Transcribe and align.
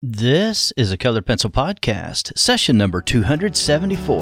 This 0.00 0.72
is 0.76 0.92
a 0.92 0.96
Colored 0.96 1.26
Pencil 1.26 1.50
Podcast, 1.50 2.38
session 2.38 2.78
number 2.78 3.02
274. 3.02 4.20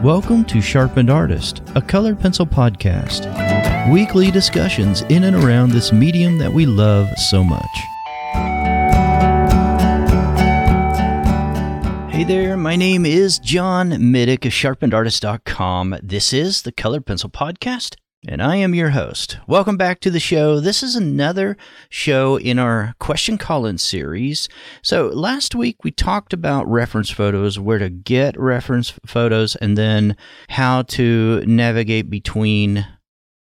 Welcome 0.00 0.44
to 0.44 0.60
Sharpened 0.60 1.10
Artist, 1.10 1.60
a 1.74 1.82
Colored 1.82 2.20
Pencil 2.20 2.46
Podcast. 2.46 3.26
Weekly 3.92 4.30
discussions 4.30 5.02
in 5.08 5.24
and 5.24 5.34
around 5.34 5.72
this 5.72 5.92
medium 5.92 6.38
that 6.38 6.52
we 6.52 6.66
love 6.66 7.08
so 7.18 7.42
much. 7.42 7.66
Hey 12.12 12.22
there, 12.22 12.56
my 12.56 12.76
name 12.76 13.04
is 13.04 13.40
John 13.40 13.90
Middick 13.90 14.44
of 14.44 14.52
sharpenedartist.com. 14.52 15.96
This 16.00 16.32
is 16.32 16.62
the 16.62 16.70
Colored 16.70 17.06
Pencil 17.06 17.28
Podcast, 17.28 17.96
and 18.26 18.40
I 18.40 18.56
am 18.56 18.74
your 18.74 18.90
host. 18.90 19.38
Welcome 19.48 19.76
back 19.76 19.98
to 20.00 20.10
the 20.10 20.20
show. 20.20 20.60
This 20.60 20.82
is 20.82 20.94
another 20.94 21.56
show 21.88 22.36
in 22.36 22.58
our 22.58 22.94
question 23.00 23.36
call 23.36 23.66
in 23.66 23.78
series. 23.78 24.48
So, 24.80 25.08
last 25.08 25.56
week 25.56 25.82
we 25.82 25.90
talked 25.90 26.32
about 26.32 26.70
reference 26.70 27.10
photos, 27.10 27.58
where 27.58 27.78
to 27.78 27.90
get 27.90 28.38
reference 28.38 28.94
photos, 29.04 29.56
and 29.56 29.76
then 29.76 30.16
how 30.50 30.82
to 30.82 31.42
navigate 31.46 32.10
between 32.10 32.86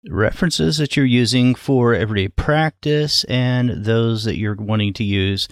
references 0.07 0.77
that 0.77 0.95
you're 0.95 1.05
using 1.05 1.55
for 1.55 1.95
everyday 1.95 2.27
practice 2.27 3.23
and 3.23 3.85
those 3.85 4.23
that 4.25 4.37
you're 4.37 4.55
wanting 4.55 4.93
to 4.93 5.03
use 5.03 5.47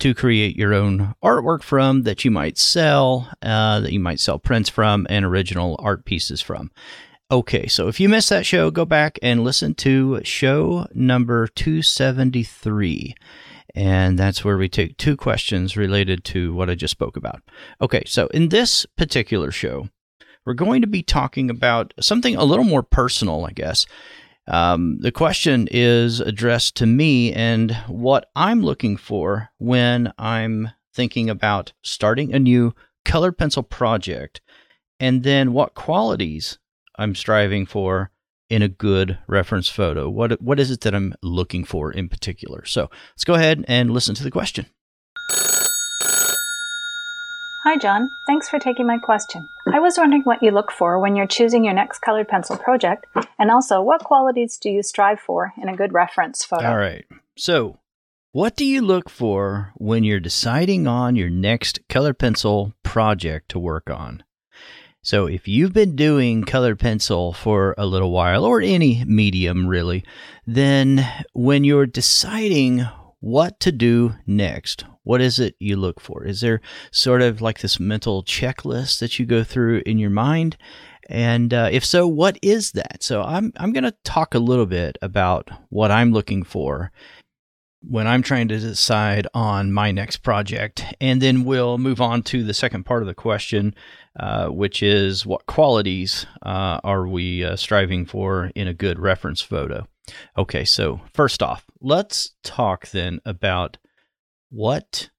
to 0.00 0.14
create 0.14 0.56
your 0.56 0.74
own 0.74 1.14
artwork 1.22 1.62
from 1.62 2.02
that 2.02 2.24
you 2.24 2.30
might 2.30 2.58
sell, 2.58 3.30
uh, 3.40 3.78
that 3.78 3.92
you 3.92 4.00
might 4.00 4.18
sell 4.18 4.36
prints 4.36 4.68
from, 4.68 5.06
and 5.08 5.24
original 5.24 5.76
art 5.78 6.04
pieces 6.04 6.40
from. 6.40 6.72
Okay, 7.32 7.66
so 7.66 7.88
if 7.88 7.98
you 7.98 8.10
missed 8.10 8.28
that 8.28 8.44
show, 8.44 8.70
go 8.70 8.84
back 8.84 9.18
and 9.22 9.42
listen 9.42 9.74
to 9.76 10.20
show 10.22 10.86
number 10.92 11.46
273. 11.46 13.14
And 13.74 14.18
that's 14.18 14.44
where 14.44 14.58
we 14.58 14.68
take 14.68 14.98
two 14.98 15.16
questions 15.16 15.74
related 15.74 16.24
to 16.24 16.52
what 16.52 16.68
I 16.68 16.74
just 16.74 16.92
spoke 16.92 17.16
about. 17.16 17.40
Okay, 17.80 18.02
so 18.04 18.26
in 18.34 18.50
this 18.50 18.84
particular 18.98 19.50
show, 19.50 19.88
we're 20.44 20.52
going 20.52 20.82
to 20.82 20.86
be 20.86 21.02
talking 21.02 21.48
about 21.48 21.94
something 21.98 22.36
a 22.36 22.44
little 22.44 22.66
more 22.66 22.82
personal, 22.82 23.46
I 23.46 23.52
guess. 23.52 23.86
Um, 24.46 24.98
the 25.00 25.10
question 25.10 25.70
is 25.70 26.20
addressed 26.20 26.76
to 26.76 26.86
me 26.86 27.32
and 27.32 27.74
what 27.88 28.28
I'm 28.36 28.60
looking 28.60 28.98
for 28.98 29.48
when 29.56 30.12
I'm 30.18 30.68
thinking 30.92 31.30
about 31.30 31.72
starting 31.80 32.34
a 32.34 32.38
new 32.38 32.74
colored 33.06 33.38
pencil 33.38 33.62
project, 33.62 34.42
and 35.00 35.22
then 35.22 35.54
what 35.54 35.72
qualities 35.72 36.58
I'm 37.02 37.14
striving 37.14 37.66
for 37.66 38.10
in 38.48 38.62
a 38.62 38.68
good 38.68 39.18
reference 39.26 39.68
photo? 39.68 40.08
What 40.08 40.40
what 40.40 40.60
is 40.60 40.70
it 40.70 40.82
that 40.82 40.94
I'm 40.94 41.14
looking 41.22 41.64
for 41.64 41.90
in 41.90 42.08
particular? 42.08 42.64
So 42.64 42.90
let's 43.14 43.24
go 43.24 43.34
ahead 43.34 43.64
and 43.66 43.90
listen 43.90 44.14
to 44.14 44.22
the 44.22 44.30
question. 44.30 44.66
Hi, 47.64 47.76
John. 47.78 48.10
Thanks 48.26 48.48
for 48.48 48.58
taking 48.58 48.86
my 48.86 48.98
question. 48.98 49.48
I 49.72 49.78
was 49.78 49.96
wondering 49.96 50.22
what 50.22 50.42
you 50.42 50.50
look 50.50 50.70
for 50.72 50.98
when 50.98 51.16
you're 51.16 51.26
choosing 51.28 51.64
your 51.64 51.74
next 51.74 52.00
colored 52.00 52.28
pencil 52.28 52.56
project, 52.56 53.06
and 53.38 53.50
also 53.50 53.80
what 53.80 54.04
qualities 54.04 54.58
do 54.58 54.68
you 54.68 54.82
strive 54.82 55.20
for 55.20 55.52
in 55.62 55.68
a 55.68 55.76
good 55.76 55.92
reference 55.92 56.44
photo? 56.44 56.68
All 56.68 56.76
right. 56.76 57.04
So, 57.36 57.78
what 58.32 58.56
do 58.56 58.64
you 58.64 58.82
look 58.82 59.08
for 59.08 59.72
when 59.76 60.04
you're 60.04 60.20
deciding 60.20 60.86
on 60.86 61.16
your 61.16 61.30
next 61.30 61.80
colored 61.88 62.18
pencil 62.18 62.74
project 62.82 63.48
to 63.50 63.58
work 63.58 63.88
on? 63.88 64.24
So, 65.04 65.26
if 65.26 65.48
you've 65.48 65.72
been 65.72 65.96
doing 65.96 66.44
colored 66.44 66.78
pencil 66.78 67.32
for 67.32 67.74
a 67.76 67.86
little 67.86 68.12
while, 68.12 68.44
or 68.44 68.60
any 68.60 69.04
medium 69.04 69.66
really, 69.66 70.04
then 70.46 71.04
when 71.32 71.64
you're 71.64 71.86
deciding 71.86 72.86
what 73.18 73.58
to 73.60 73.72
do 73.72 74.14
next, 74.28 74.84
what 75.02 75.20
is 75.20 75.40
it 75.40 75.56
you 75.58 75.74
look 75.74 75.98
for? 76.00 76.24
Is 76.24 76.40
there 76.40 76.60
sort 76.92 77.20
of 77.20 77.40
like 77.40 77.58
this 77.58 77.80
mental 77.80 78.22
checklist 78.22 79.00
that 79.00 79.18
you 79.18 79.26
go 79.26 79.42
through 79.42 79.82
in 79.84 79.98
your 79.98 80.10
mind? 80.10 80.56
And 81.08 81.52
uh, 81.52 81.68
if 81.72 81.84
so, 81.84 82.06
what 82.06 82.38
is 82.40 82.70
that? 82.70 83.02
So, 83.02 83.22
I'm, 83.22 83.52
I'm 83.56 83.72
going 83.72 83.82
to 83.82 83.96
talk 84.04 84.36
a 84.36 84.38
little 84.38 84.66
bit 84.66 84.98
about 85.02 85.50
what 85.68 85.90
I'm 85.90 86.12
looking 86.12 86.44
for 86.44 86.92
when 87.88 88.06
I'm 88.06 88.22
trying 88.22 88.48
to 88.48 88.58
decide 88.58 89.26
on 89.34 89.72
my 89.72 89.90
next 89.90 90.18
project. 90.18 90.84
And 91.00 91.20
then 91.20 91.44
we'll 91.44 91.78
move 91.78 92.00
on 92.00 92.22
to 92.24 92.42
the 92.42 92.54
second 92.54 92.84
part 92.84 93.02
of 93.02 93.08
the 93.08 93.14
question, 93.14 93.74
uh, 94.18 94.48
which 94.48 94.82
is 94.82 95.26
what 95.26 95.46
qualities 95.46 96.26
uh, 96.42 96.80
are 96.84 97.06
we 97.06 97.44
uh, 97.44 97.56
striving 97.56 98.06
for 98.06 98.50
in 98.54 98.68
a 98.68 98.74
good 98.74 98.98
reference 98.98 99.40
photo? 99.40 99.86
Okay, 100.36 100.64
so 100.64 101.00
first 101.12 101.42
off, 101.42 101.64
let's 101.80 102.32
talk 102.42 102.90
then 102.90 103.20
about 103.24 103.78
what 104.50 105.10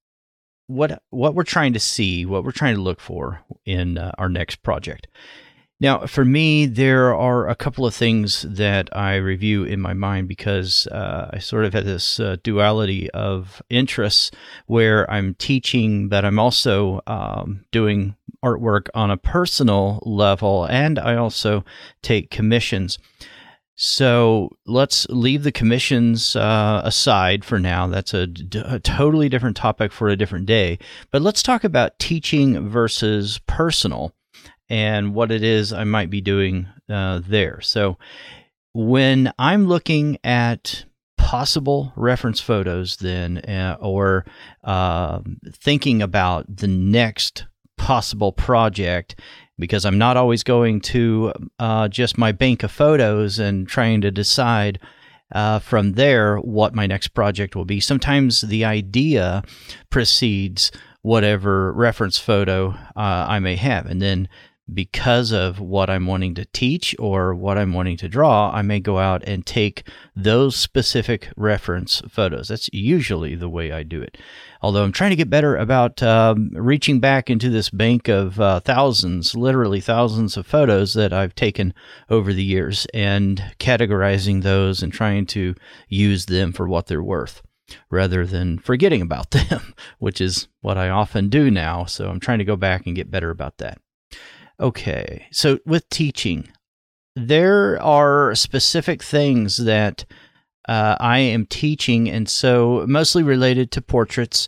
what 0.67 1.03
what 1.09 1.35
we're 1.35 1.43
trying 1.43 1.73
to 1.73 1.79
see, 1.79 2.25
what 2.25 2.43
we're 2.43 2.51
trying 2.51 2.75
to 2.75 2.81
look 2.81 2.99
for 2.99 3.41
in 3.65 3.97
uh, 3.97 4.11
our 4.17 4.29
next 4.29 4.57
project. 4.63 5.07
Now, 5.83 6.05
for 6.05 6.23
me, 6.23 6.65
there 6.65 7.13
are 7.13 7.49
a 7.49 7.55
couple 7.57 7.85
of 7.85 7.93
things 7.93 8.43
that 8.43 8.87
I 8.95 9.15
review 9.15 9.65
in 9.65 9.81
my 9.81 9.91
mind 9.91 10.29
because 10.29 10.87
uh, 10.87 11.29
I 11.33 11.39
sort 11.39 11.65
of 11.65 11.73
have 11.73 11.83
this 11.83 12.21
uh, 12.21 12.37
duality 12.41 13.11
of 13.11 13.61
interests 13.69 14.31
where 14.67 15.11
I'm 15.11 15.33
teaching, 15.33 16.07
but 16.07 16.23
I'm 16.23 16.39
also 16.39 17.01
um, 17.05 17.65
doing 17.73 18.15
artwork 18.41 18.87
on 18.93 19.11
a 19.11 19.17
personal 19.17 20.01
level, 20.05 20.63
and 20.67 20.97
I 20.97 21.17
also 21.17 21.65
take 22.01 22.31
commissions. 22.31 22.97
So 23.75 24.55
let's 24.65 25.05
leave 25.09 25.43
the 25.43 25.51
commissions 25.51 26.37
uh, 26.37 26.81
aside 26.85 27.43
for 27.43 27.59
now. 27.59 27.87
That's 27.87 28.13
a, 28.13 28.29
a, 28.63 28.79
totally 28.79 29.27
different 29.27 29.57
topic 29.57 29.91
for 29.91 30.07
a 30.07 30.15
different 30.15 30.45
day. 30.45 30.79
But 31.11 31.21
let's 31.21 31.43
talk 31.43 31.65
about 31.65 31.99
teaching 31.99 32.69
versus 32.69 33.41
personal 33.47 34.13
and 34.69 35.13
what 35.13 35.31
it 35.31 35.43
is 35.43 35.73
I 35.73 35.83
might 35.83 36.09
be 36.09 36.21
doing 36.21 36.67
uh, 36.89 37.21
there. 37.27 37.61
So, 37.61 37.97
when 38.73 39.31
I'm 39.37 39.67
looking 39.67 40.17
at 40.23 40.85
possible 41.17 41.93
reference 41.95 42.41
photos, 42.41 42.97
then, 42.97 43.37
uh, 43.39 43.77
or 43.79 44.25
uh, 44.63 45.19
thinking 45.51 46.01
about 46.01 46.57
the 46.57 46.67
next 46.67 47.45
possible 47.77 48.31
project, 48.31 49.19
because 49.57 49.85
I'm 49.85 49.97
not 49.97 50.17
always 50.17 50.43
going 50.43 50.81
to 50.81 51.33
uh, 51.59 51.87
just 51.87 52.17
my 52.17 52.31
bank 52.31 52.63
of 52.63 52.71
photos 52.71 53.39
and 53.39 53.67
trying 53.67 54.01
to 54.01 54.11
decide. 54.11 54.79
Uh, 55.31 55.57
from 55.57 55.93
there, 55.93 56.37
what 56.37 56.75
my 56.75 56.85
next 56.85 57.07
project 57.07 57.55
will 57.55 57.65
be. 57.65 57.79
Sometimes 57.79 58.41
the 58.41 58.63
idea 58.63 59.41
precedes 59.89 60.71
whatever 61.01 61.73
reference 61.73 62.19
photo 62.19 62.69
uh, 62.95 63.25
I 63.27 63.39
may 63.39 63.55
have. 63.55 63.87
And 63.87 63.99
then 63.99 64.29
because 64.73 65.31
of 65.31 65.59
what 65.59 65.89
I'm 65.89 66.07
wanting 66.07 66.35
to 66.35 66.45
teach 66.45 66.95
or 66.99 67.33
what 67.33 67.57
I'm 67.57 67.73
wanting 67.73 67.97
to 67.97 68.09
draw, 68.09 68.51
I 68.51 68.61
may 68.61 68.79
go 68.79 68.99
out 68.99 69.23
and 69.25 69.45
take 69.45 69.87
those 70.15 70.55
specific 70.55 71.29
reference 71.35 72.01
photos. 72.09 72.47
That's 72.47 72.69
usually 72.73 73.35
the 73.35 73.49
way 73.49 73.71
I 73.71 73.83
do 73.83 74.01
it. 74.01 74.17
Although 74.61 74.83
I'm 74.83 74.91
trying 74.91 75.09
to 75.09 75.15
get 75.15 75.29
better 75.29 75.55
about 75.57 76.01
um, 76.01 76.51
reaching 76.53 76.99
back 76.99 77.29
into 77.29 77.49
this 77.49 77.69
bank 77.69 78.07
of 78.07 78.39
uh, 78.39 78.59
thousands, 78.61 79.35
literally 79.35 79.81
thousands 79.81 80.37
of 80.37 80.47
photos 80.47 80.93
that 80.93 81.13
I've 81.13 81.35
taken 81.35 81.73
over 82.09 82.33
the 82.33 82.43
years 82.43 82.87
and 82.93 83.43
categorizing 83.59 84.41
those 84.41 84.81
and 84.81 84.93
trying 84.93 85.25
to 85.27 85.55
use 85.89 86.27
them 86.27 86.53
for 86.53 86.67
what 86.67 86.87
they're 86.87 87.03
worth 87.03 87.41
rather 87.89 88.25
than 88.25 88.59
forgetting 88.59 89.01
about 89.01 89.31
them, 89.31 89.73
which 89.99 90.21
is 90.21 90.47
what 90.61 90.77
I 90.77 90.89
often 90.89 91.29
do 91.29 91.49
now. 91.49 91.85
So 91.85 92.09
I'm 92.09 92.19
trying 92.19 92.39
to 92.39 92.45
go 92.45 92.55
back 92.55 92.85
and 92.85 92.95
get 92.95 93.11
better 93.11 93.29
about 93.29 93.57
that. 93.57 93.79
Okay, 94.59 95.27
so 95.31 95.59
with 95.65 95.89
teaching, 95.89 96.49
there 97.15 97.81
are 97.81 98.35
specific 98.35 99.01
things 99.01 99.57
that 99.57 100.05
uh, 100.67 100.95
I 100.99 101.19
am 101.19 101.45
teaching, 101.45 102.09
and 102.09 102.29
so 102.29 102.85
mostly 102.87 103.23
related 103.23 103.71
to 103.71 103.81
portraits. 103.81 104.47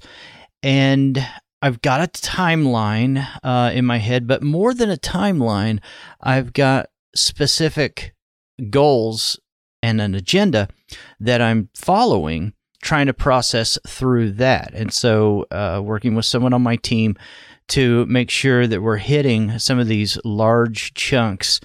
And 0.63 1.25
I've 1.61 1.81
got 1.81 2.02
a 2.02 2.22
timeline 2.22 3.28
uh, 3.43 3.72
in 3.73 3.85
my 3.85 3.97
head, 3.97 4.28
but 4.28 4.43
more 4.43 4.73
than 4.73 4.90
a 4.90 4.97
timeline, 4.97 5.79
I've 6.22 6.53
got 6.53 6.90
specific 7.16 8.13
goals 8.69 9.40
and 9.81 9.99
an 9.99 10.16
agenda 10.16 10.69
that 11.19 11.41
I'm 11.41 11.69
following, 11.75 12.53
trying 12.81 13.07
to 13.07 13.13
process 13.13 13.78
through 13.87 14.31
that. 14.34 14.73
And 14.73 14.93
so, 14.93 15.46
uh, 15.52 15.81
working 15.84 16.16
with 16.16 16.25
someone 16.25 16.53
on 16.53 16.61
my 16.61 16.75
team 16.75 17.16
to 17.70 18.06
make 18.06 18.29
sure 18.29 18.67
that 18.67 18.82
we're 18.82 18.97
hitting 18.97 19.58
some 19.59 19.79
of 19.79 19.88
these 19.88 20.17
large 20.23 20.94
chunks 20.94 21.59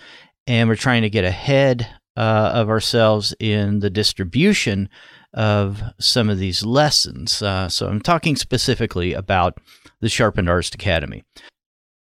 and 0.46 0.68
we're 0.68 0.76
trying 0.76 1.02
to 1.02 1.10
get 1.10 1.24
ahead 1.24 1.86
uh, 2.16 2.52
of 2.54 2.68
ourselves 2.68 3.34
in 3.38 3.80
the 3.80 3.90
distribution 3.90 4.88
of 5.32 5.82
some 5.98 6.28
of 6.28 6.38
these 6.38 6.64
lessons. 6.64 7.40
Uh, 7.40 7.68
so 7.68 7.86
I'm 7.88 8.00
talking 8.00 8.36
specifically 8.36 9.12
about 9.12 9.58
the 10.00 10.08
Sharpened 10.08 10.48
Artist 10.48 10.74
Academy. 10.74 11.22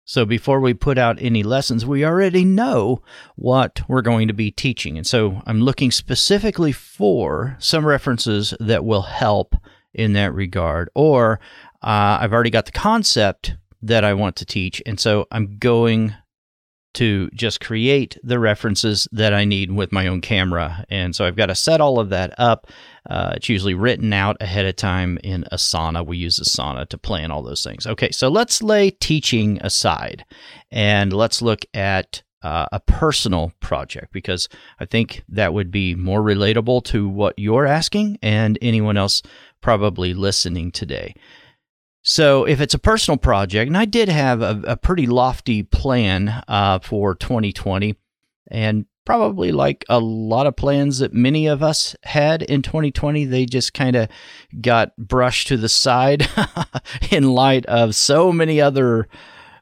So 0.05 0.27
before 0.27 0.61
we 0.61 0.75
put 0.75 0.99
out 0.99 1.23
any 1.23 1.43
lessons, 1.43 1.87
we 1.87 2.05
already 2.05 2.45
know 2.45 3.01
what 3.37 3.81
we're 3.89 4.03
going 4.03 4.29
to 4.29 4.35
be 4.35 4.51
teaching. 4.51 4.97
And 4.99 5.07
so 5.07 5.41
I'm 5.47 5.61
looking 5.61 5.91
specifically 5.91 6.73
for 6.73 7.57
some 7.61 7.87
references 7.87 8.53
that 8.59 8.85
will 8.85 9.03
help 9.03 9.55
in 9.95 10.15
that 10.15 10.35
regard, 10.35 10.91
or 10.95 11.39
uh, 11.83 12.19
I've 12.21 12.33
already 12.33 12.51
got 12.51 12.67
the 12.67 12.73
concept 12.73 13.55
that 13.83 14.05
I 14.05 14.15
want 14.15 14.37
to 14.37 14.47
teach, 14.47 14.83
and 14.87 14.99
so 14.99 15.27
I'm 15.31 15.59
going 15.59 16.15
to 16.95 17.31
just 17.31 17.61
create 17.61 18.19
the 18.23 18.39
references 18.39 19.09
that 19.13 19.33
I 19.33 19.45
need 19.45 19.71
with 19.71 19.93
my 19.93 20.07
own 20.07 20.21
camera. 20.21 20.85
And 20.91 21.17
so 21.17 21.25
I've 21.25 21.37
got 21.37 21.47
to 21.47 21.55
set 21.55 21.81
all 21.81 21.99
of 21.99 22.11
that 22.11 22.35
up. 22.39 22.67
Uh, 23.09 23.33
it's 23.37 23.49
usually 23.49 23.75
written 23.75 24.13
out 24.13 24.37
ahead 24.41 24.67
of 24.67 24.77
time 24.77 25.19
in 25.25 25.45
Asana. 25.51 26.05
We 26.05 26.19
use 26.19 26.39
Asana 26.39 26.87
to 26.89 26.99
plan 26.99 27.31
all 27.31 27.43
those 27.43 27.65
things. 27.65 27.87
Okay, 27.87 28.11
so 28.11 28.29
let's 28.29 28.63
lay 28.63 28.91
teaching 28.91 29.59
aside 29.63 30.25
and 30.71 31.13
let's 31.13 31.41
look 31.41 31.65
at 31.73 32.23
uh, 32.43 32.67
a 32.73 32.81
personal 32.81 33.53
project 33.61 34.13
because 34.13 34.49
I 34.79 34.85
think 34.85 35.23
that 35.29 35.55
would 35.55 35.71
be 35.71 35.95
more 35.95 36.21
relatable 36.21 36.85
to 36.87 37.09
what 37.09 37.39
you're 37.39 37.67
asking 37.67 38.19
and 38.21 38.59
anyone 38.61 38.97
else 38.97 39.23
probably 39.61 40.13
listening 40.13 40.73
today. 40.73 41.15
So, 42.03 42.45
if 42.45 42.61
it's 42.61 42.75
a 42.75 42.79
personal 42.81 43.17
project, 43.17 43.69
and 43.69 43.77
I 43.77 43.85
did 43.85 44.09
have 44.09 44.43
a, 44.43 44.61
a 44.67 44.77
pretty 44.77 45.07
lofty 45.07 45.63
plan 45.63 46.43
uh, 46.49 46.81
for 46.81 47.15
2020, 47.15 47.97
and 48.51 48.87
probably 49.05 49.53
like 49.53 49.85
a 49.89 49.99
lot 49.99 50.47
of 50.47 50.57
plans 50.57 50.99
that 50.99 51.13
many 51.13 51.47
of 51.47 51.63
us 51.63 51.97
had 52.05 52.43
in 52.43 52.63
2020, 52.63 53.25
they 53.25 53.47
just 53.47 53.75
kind 53.75 53.97
of 53.97 54.09
got 54.61 54.97
brushed 54.97 55.49
to 55.49 55.57
the 55.57 55.69
side 55.69 56.29
in 57.11 57.25
light 57.35 57.67
of 57.67 57.95
so 57.95 58.33
many 58.33 58.61
other 58.61 59.09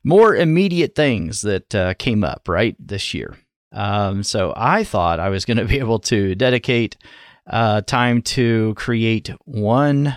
more 0.05 0.35
immediate 0.35 0.95
things 0.95 1.43
that 1.43 1.75
uh, 1.75 1.95
came 1.95 2.25
up 2.25 2.49
right 2.49 2.77
this 2.79 3.15
year. 3.15 3.37
Um, 3.73 4.23
so 4.23 4.53
I 4.57 4.85
thought 4.85 5.21
I 5.21 5.29
was 5.29 5.45
going 5.45 5.59
to 5.59 5.65
be 5.65 5.79
able 5.79 6.01
to 6.01 6.35
dedicate 6.35 6.97
uh, 7.47 7.83
time 7.83 8.23
to 8.23 8.75
create 8.77 9.31
one 9.45 10.17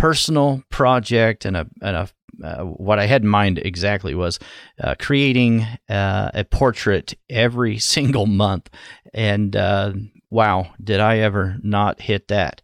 personal 0.00 0.62
project 0.70 1.44
and 1.44 1.56
a, 1.58 1.66
and 1.82 1.96
a 1.96 2.08
uh, 2.42 2.64
what 2.64 2.98
I 2.98 3.04
had 3.04 3.20
in 3.20 3.28
mind 3.28 3.58
exactly 3.58 4.14
was 4.14 4.38
uh, 4.82 4.94
creating 4.98 5.66
uh, 5.90 6.30
a 6.32 6.44
portrait 6.44 7.14
every 7.28 7.78
single 7.94 8.24
month. 8.24 8.70
And 9.12 9.54
uh, 9.54 9.92
wow, 10.30 10.72
did 10.82 11.00
I 11.00 11.18
ever 11.18 11.58
not 11.62 12.00
hit 12.00 12.28
that. 12.28 12.62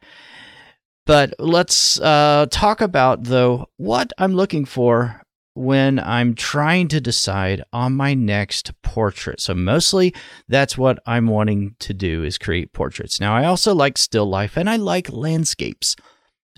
But 1.04 1.34
let's 1.38 2.00
uh, 2.00 2.46
talk 2.50 2.80
about, 2.80 3.24
though, 3.24 3.66
what 3.76 4.12
I'm 4.16 4.34
looking 4.34 4.64
for 4.64 5.22
when 5.52 5.98
I'm 5.98 6.34
trying 6.34 6.88
to 6.88 7.00
decide 7.00 7.62
on 7.72 7.92
my 7.94 8.14
next 8.14 8.72
portrait. 8.82 9.40
So 9.40 9.54
mostly 9.54 10.14
that's 10.48 10.76
what 10.78 10.98
I'm 11.06 11.26
wanting 11.26 11.76
to 11.80 11.92
do 11.92 12.24
is 12.24 12.38
create 12.38 12.72
portraits. 12.72 13.20
Now 13.20 13.36
I 13.36 13.44
also 13.44 13.74
like 13.74 13.98
still 13.98 14.26
life 14.26 14.56
and 14.56 14.68
I 14.68 14.76
like 14.76 15.12
landscapes. 15.12 15.96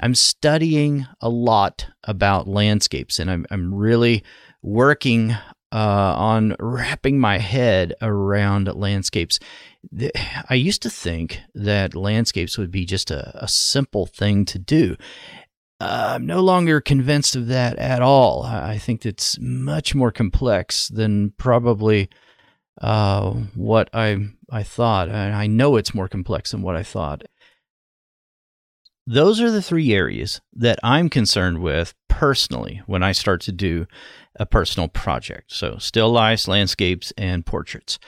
I'm 0.01 0.15
studying 0.15 1.07
a 1.21 1.29
lot 1.29 1.87
about 2.05 2.49
landscapes 2.49 3.19
and 3.19 3.31
I'm 3.31 3.47
I'm 3.51 3.75
really 3.75 4.23
working 4.63 5.33
uh, 5.73 6.15
on 6.17 6.57
wrapping 6.59 7.19
my 7.19 7.39
head 7.39 7.95
around 8.01 8.75
landscapes. 8.75 9.39
I 10.49 10.55
used 10.55 10.83
to 10.83 10.91
think 10.91 11.41
that 11.55 11.95
landscapes 11.95 12.59
would 12.59 12.71
be 12.71 12.85
just 12.85 13.11
a, 13.11 13.33
a 13.43 13.49
simple 13.49 14.07
thing 14.07 14.45
to 14.47 14.59
do. 14.59 14.97
Uh, 15.81 16.15
I'm 16.15 16.27
no 16.27 16.41
longer 16.41 16.81
convinced 16.81 17.37
of 17.37 17.47
that 17.49 17.79
at 17.79 18.03
all. 18.03 18.43
I 18.43 18.79
think 18.79 19.07
it's 19.07 19.39
much 19.41 19.95
more 19.95 20.11
complex 20.11 20.89
than 20.89 21.31
probably 21.39 22.09
uh, 22.81 23.31
what 23.55 23.89
I 23.93 24.29
I 24.51 24.63
thought. 24.63 25.11
I 25.11 25.47
know 25.47 25.77
it's 25.77 25.95
more 25.95 26.09
complex 26.09 26.51
than 26.51 26.63
what 26.63 26.77
I 26.77 26.83
thought. 26.83 27.23
Those 29.11 29.41
are 29.41 29.51
the 29.51 29.63
three 29.63 29.95
areas 29.95 30.43
that 30.53 30.79
I'm 30.83 31.09
concerned 31.09 31.61
with 31.61 31.95
personally 32.09 32.83
when 32.85 33.03
I 33.03 33.13
start 33.13 33.41
to 33.43 33.53
do 33.53 33.87
a 34.39 34.45
personal 34.45 34.87
project. 34.87 35.51
So, 35.51 35.79
still 35.79 36.11
lifes, 36.11 36.47
landscapes, 36.47 37.11
and 37.17 37.47
portraits. 37.47 37.99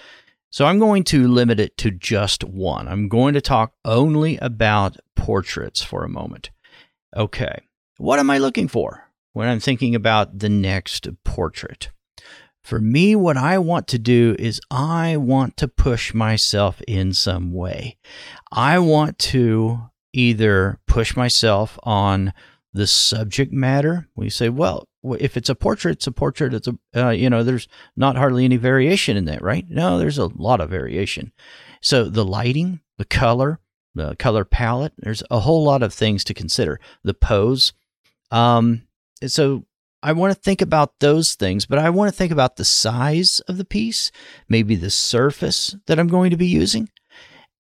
So, 0.50 0.66
I'm 0.66 0.78
going 0.78 1.04
to 1.04 1.26
limit 1.26 1.58
it 1.58 1.78
to 1.78 1.90
just 1.90 2.44
one. 2.44 2.86
I'm 2.86 3.08
going 3.08 3.32
to 3.32 3.40
talk 3.40 3.72
only 3.82 4.36
about 4.42 4.98
portraits 5.16 5.82
for 5.82 6.04
a 6.04 6.08
moment. 6.10 6.50
Okay, 7.16 7.62
what 7.96 8.18
am 8.18 8.28
I 8.28 8.36
looking 8.36 8.68
for 8.68 9.08
when 9.32 9.48
I'm 9.48 9.60
thinking 9.60 9.94
about 9.94 10.40
the 10.40 10.50
next 10.50 11.08
portrait? 11.24 11.88
For 12.62 12.78
me, 12.78 13.16
what 13.16 13.38
I 13.38 13.56
want 13.56 13.88
to 13.88 13.98
do 13.98 14.36
is 14.38 14.60
I 14.70 15.16
want 15.16 15.56
to 15.56 15.66
push 15.66 16.12
myself 16.12 16.82
in 16.86 17.14
some 17.14 17.54
way. 17.54 17.96
I 18.52 18.78
want 18.80 19.18
to 19.30 19.90
either 20.12 20.78
push 20.86 21.16
myself 21.16 21.78
on 21.82 22.32
the 22.72 22.86
subject 22.86 23.52
matter. 23.52 24.08
We 24.14 24.30
say, 24.30 24.48
well, 24.48 24.88
if 25.18 25.36
it's 25.36 25.48
a 25.48 25.54
portrait, 25.54 25.92
it's 25.92 26.06
a 26.06 26.12
portrait. 26.12 26.54
It's 26.54 26.68
a, 26.68 26.78
uh, 26.94 27.10
you 27.10 27.30
know, 27.30 27.42
there's 27.42 27.68
not 27.96 28.16
hardly 28.16 28.44
any 28.44 28.56
variation 28.56 29.16
in 29.16 29.24
that, 29.26 29.42
right? 29.42 29.64
No, 29.68 29.98
there's 29.98 30.18
a 30.18 30.26
lot 30.26 30.60
of 30.60 30.70
variation. 30.70 31.32
So 31.80 32.04
the 32.04 32.24
lighting, 32.24 32.80
the 32.98 33.04
color, 33.04 33.60
the 33.94 34.14
color 34.16 34.44
palette. 34.44 34.92
There's 34.98 35.22
a 35.30 35.40
whole 35.40 35.64
lot 35.64 35.82
of 35.82 35.92
things 35.92 36.22
to 36.24 36.34
consider. 36.34 36.80
The 37.02 37.14
pose. 37.14 37.72
Um, 38.30 38.82
so 39.26 39.64
I 40.02 40.12
want 40.12 40.34
to 40.34 40.40
think 40.40 40.62
about 40.62 41.00
those 41.00 41.34
things, 41.34 41.66
but 41.66 41.78
I 41.78 41.90
want 41.90 42.10
to 42.10 42.16
think 42.16 42.32
about 42.32 42.56
the 42.56 42.64
size 42.64 43.40
of 43.48 43.58
the 43.58 43.64
piece, 43.64 44.12
maybe 44.48 44.74
the 44.74 44.90
surface 44.90 45.76
that 45.86 45.98
I'm 45.98 46.08
going 46.08 46.30
to 46.30 46.36
be 46.36 46.46
using. 46.46 46.88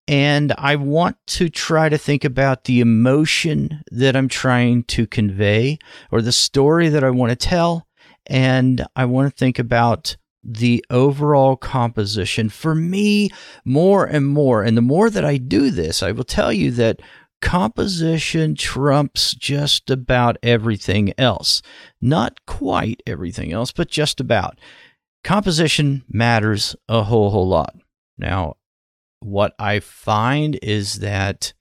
And 0.08 0.52
I 0.56 0.76
want 0.76 1.16
to 1.28 1.48
try 1.48 1.88
to 1.88 1.98
think 1.98 2.24
about 2.24 2.64
the 2.64 2.80
emotion 2.80 3.82
that 3.90 4.14
I'm 4.16 4.28
trying 4.28 4.84
to 4.84 5.06
convey 5.06 5.78
or 6.12 6.22
the 6.22 6.32
story 6.32 6.88
that 6.90 7.02
I 7.02 7.10
want 7.10 7.30
to 7.30 7.36
tell. 7.36 7.86
And 8.26 8.86
I 8.94 9.04
want 9.04 9.30
to 9.30 9.36
think 9.36 9.58
about 9.58 10.16
the 10.44 10.84
overall 10.90 11.56
composition 11.56 12.48
for 12.48 12.74
me 12.74 13.30
more 13.64 14.04
and 14.04 14.26
more. 14.26 14.62
And 14.62 14.76
the 14.76 14.82
more 14.82 15.10
that 15.10 15.24
I 15.24 15.38
do 15.38 15.70
this, 15.70 16.02
I 16.02 16.12
will 16.12 16.24
tell 16.24 16.52
you 16.52 16.70
that 16.72 17.00
composition 17.42 18.54
trumps 18.54 19.34
just 19.34 19.90
about 19.90 20.36
everything 20.42 21.12
else. 21.18 21.62
Not 22.00 22.46
quite 22.46 23.02
everything 23.06 23.52
else, 23.52 23.72
but 23.72 23.88
just 23.88 24.20
about. 24.20 24.58
Composition 25.24 26.04
matters 26.08 26.76
a 26.88 27.02
whole, 27.02 27.30
whole 27.30 27.48
lot. 27.48 27.74
Now, 28.16 28.54
what 29.20 29.54
I 29.58 29.80
find 29.80 30.58
is 30.62 30.94
that, 31.00 31.52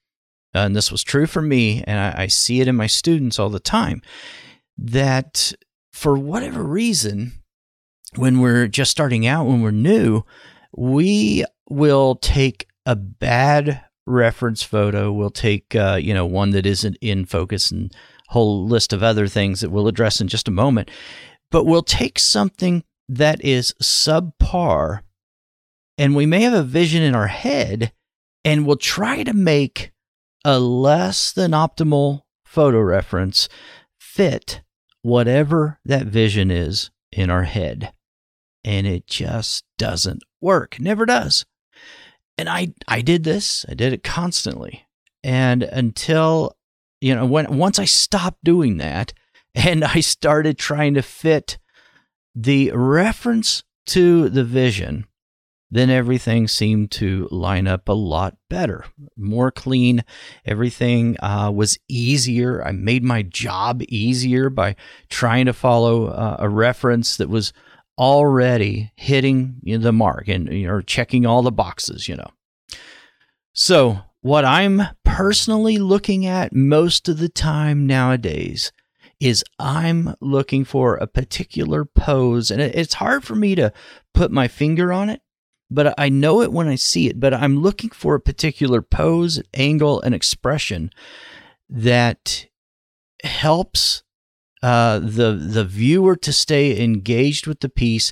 and 0.54 0.76
this 0.76 0.92
was 0.92 1.04
true 1.04 1.26
for 1.26 1.42
me, 1.42 1.84
and 1.86 2.00
I, 2.00 2.24
I 2.24 2.28
see 2.28 2.62
it 2.62 2.68
in 2.68 2.76
my 2.76 2.88
students 2.88 3.40
all 3.40 3.50
the 3.50 3.60
time, 3.60 4.02
that 4.78 5.54
for 5.94 6.18
whatever 6.18 6.64
reason, 6.64 7.34
when 8.16 8.40
we're 8.40 8.68
just 8.68 8.92
starting 8.92 9.26
out, 9.26 9.48
when 9.48 9.62
we're 9.62 9.72
new, 9.72 10.24
we 10.76 11.46
will 11.70 12.16
take 12.16 12.68
a 12.86 12.96
bad 12.96 13.82
reference 14.06 14.62
photo. 14.62 15.12
We'll 15.12 15.30
take, 15.30 15.76
uh, 15.76 15.98
you 16.02 16.14
know, 16.14 16.26
one 16.26 16.52
that 16.52 16.66
isn't 16.66 16.98
in 17.02 17.26
focus 17.26 17.72
and 17.72 17.94
whole 18.28 18.66
list 18.66 18.94
of 18.94 19.04
other 19.04 19.28
things 19.28 19.62
that 19.62 19.72
we'll 19.72 19.88
address 19.88 20.22
in 20.22 20.28
just 20.28 20.48
a 20.48 20.52
moment. 20.52 20.92
But 21.52 21.66
we'll 21.66 21.84
take 21.84 22.20
something 22.20 22.84
that 23.08 23.44
is 23.44 23.74
subpar 23.82 25.02
and 25.98 26.16
we 26.16 26.26
may 26.26 26.42
have 26.42 26.54
a 26.54 26.64
vision 26.64 27.02
in 27.02 27.16
our 27.16 27.28
head 27.28 27.92
and 28.44 28.66
we'll 28.66 28.78
try 28.78 29.24
to 29.24 29.34
make 29.34 29.92
a 30.44 30.60
less 30.60 31.32
than 31.32 31.52
optimal 31.52 32.22
photo 32.44 32.80
reference 32.80 33.50
fit 34.00 34.62
whatever 35.02 35.80
that 35.86 36.06
vision 36.06 36.52
is 36.52 36.92
in 37.12 37.30
our 37.30 37.44
head. 37.44 37.94
And 38.64 38.88
it 38.88 39.08
just 39.08 39.64
doesn't 39.78 40.24
work. 40.42 40.80
Never 40.80 41.06
does. 41.06 41.46
And 42.38 42.50
I 42.50 42.74
I 42.88 43.02
did 43.02 43.24
this. 43.24 43.66
I 43.70 43.74
did 43.74 43.94
it 43.94 44.04
constantly. 44.04 44.88
And 45.24 45.64
until 45.64 46.58
you 47.02 47.16
know 47.16 47.26
when 47.26 47.58
once 47.58 47.80
I 47.80 47.86
stopped 47.86 48.44
doing 48.44 48.78
that 48.78 49.14
and 49.56 49.84
I 49.84 50.00
started 50.02 50.58
trying 50.58 50.96
to 50.96 51.02
fit 51.02 51.58
the 52.36 52.72
reference 52.74 53.64
to 53.88 54.30
the 54.30 54.44
vision 54.44 55.06
then 55.76 55.90
everything 55.90 56.48
seemed 56.48 56.90
to 56.92 57.28
line 57.32 57.68
up 57.68 57.90
a 57.90 57.94
lot 57.94 58.38
better, 58.50 58.86
more 59.18 59.52
clean. 59.52 60.04
Everything 60.46 61.18
uh, 61.22 61.52
was 61.54 61.78
easier. 61.90 62.64
I 62.64 62.72
made 62.72 63.04
my 63.04 63.24
job 63.24 63.82
easier 63.90 64.50
by 64.50 64.76
trying 65.10 65.48
to 65.48 65.54
follow 65.54 66.08
uh, 66.08 66.38
a 66.40 66.48
reference 66.48 67.18
that 67.18 67.30
was 67.30 67.52
already 67.98 68.92
hitting 68.96 69.56
you 69.64 69.78
know, 69.78 69.84
the 69.84 69.94
mark 69.94 70.28
and 70.28 70.52
you 70.52 70.68
know 70.68 70.82
checking 70.82 71.26
all 71.26 71.42
the 71.42 71.52
boxes. 71.52 72.08
You 72.08 72.16
know, 72.16 72.30
so 73.54 74.00
what 74.22 74.46
I'm 74.46 74.82
personally 75.04 75.78
looking 75.78 76.26
at 76.26 76.54
most 76.54 77.10
of 77.10 77.18
the 77.18 77.30
time 77.30 77.86
nowadays 77.86 78.72
is 79.20 79.44
I'm 79.60 80.16
looking 80.22 80.64
for 80.64 80.96
a 80.96 81.08
particular 81.08 81.86
pose, 81.86 82.52
and 82.52 82.62
it's 82.62 82.96
hard 82.96 83.24
for 83.24 83.36
me 83.36 83.56
to 83.56 83.74
put 84.14 84.32
my 84.32 84.48
finger 84.48 84.94
on 84.94 85.10
it 85.10 85.22
but 85.70 85.94
I 85.98 86.10
know 86.10 86.42
it 86.42 86.52
when 86.52 86.68
I 86.68 86.76
see 86.76 87.08
it. 87.08 87.20
But 87.20 87.34
I'm 87.34 87.62
looking 87.62 87.90
for 87.90 88.16
a 88.16 88.20
particular 88.20 88.82
pose, 88.82 89.42
angle, 89.54 90.02
and 90.02 90.14
expression 90.14 90.92
that 91.70 92.48
helps 93.24 94.04
uh, 94.62 95.00
the 95.00 95.34
the 95.34 95.66
viewer 95.66 96.16
to 96.18 96.34
stay 96.34 96.82
engaged 96.82 97.48
with 97.48 97.60
the 97.60 97.70
piece. 97.70 98.12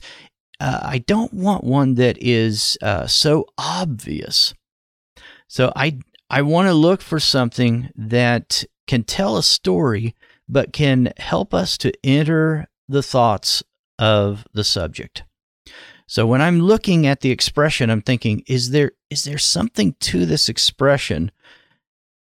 Uh, 0.59 0.79
I 0.83 0.97
don't 0.99 1.33
want 1.33 1.63
one 1.63 1.95
that 1.95 2.17
is 2.21 2.77
uh, 2.81 3.07
so 3.07 3.45
obvious. 3.57 4.53
So 5.47 5.71
I 5.75 5.99
I 6.29 6.41
want 6.41 6.67
to 6.67 6.73
look 6.73 7.01
for 7.01 7.19
something 7.19 7.89
that 7.95 8.63
can 8.87 9.03
tell 9.03 9.37
a 9.37 9.43
story, 9.43 10.15
but 10.49 10.73
can 10.73 11.13
help 11.17 11.53
us 11.53 11.77
to 11.79 11.93
enter 12.03 12.67
the 12.87 13.03
thoughts 13.03 13.63
of 13.99 14.45
the 14.53 14.63
subject. 14.63 15.23
So 16.13 16.27
when 16.27 16.43
I'm 16.43 16.59
looking 16.59 17.07
at 17.07 17.21
the 17.21 17.31
expression, 17.31 17.89
I'm 17.89 18.03
thinking, 18.03 18.43
is 18.45 18.69
there 18.69 18.91
is 19.09 19.23
there 19.23 19.39
something 19.39 19.95
to 20.01 20.27
this 20.27 20.47
expression 20.47 21.31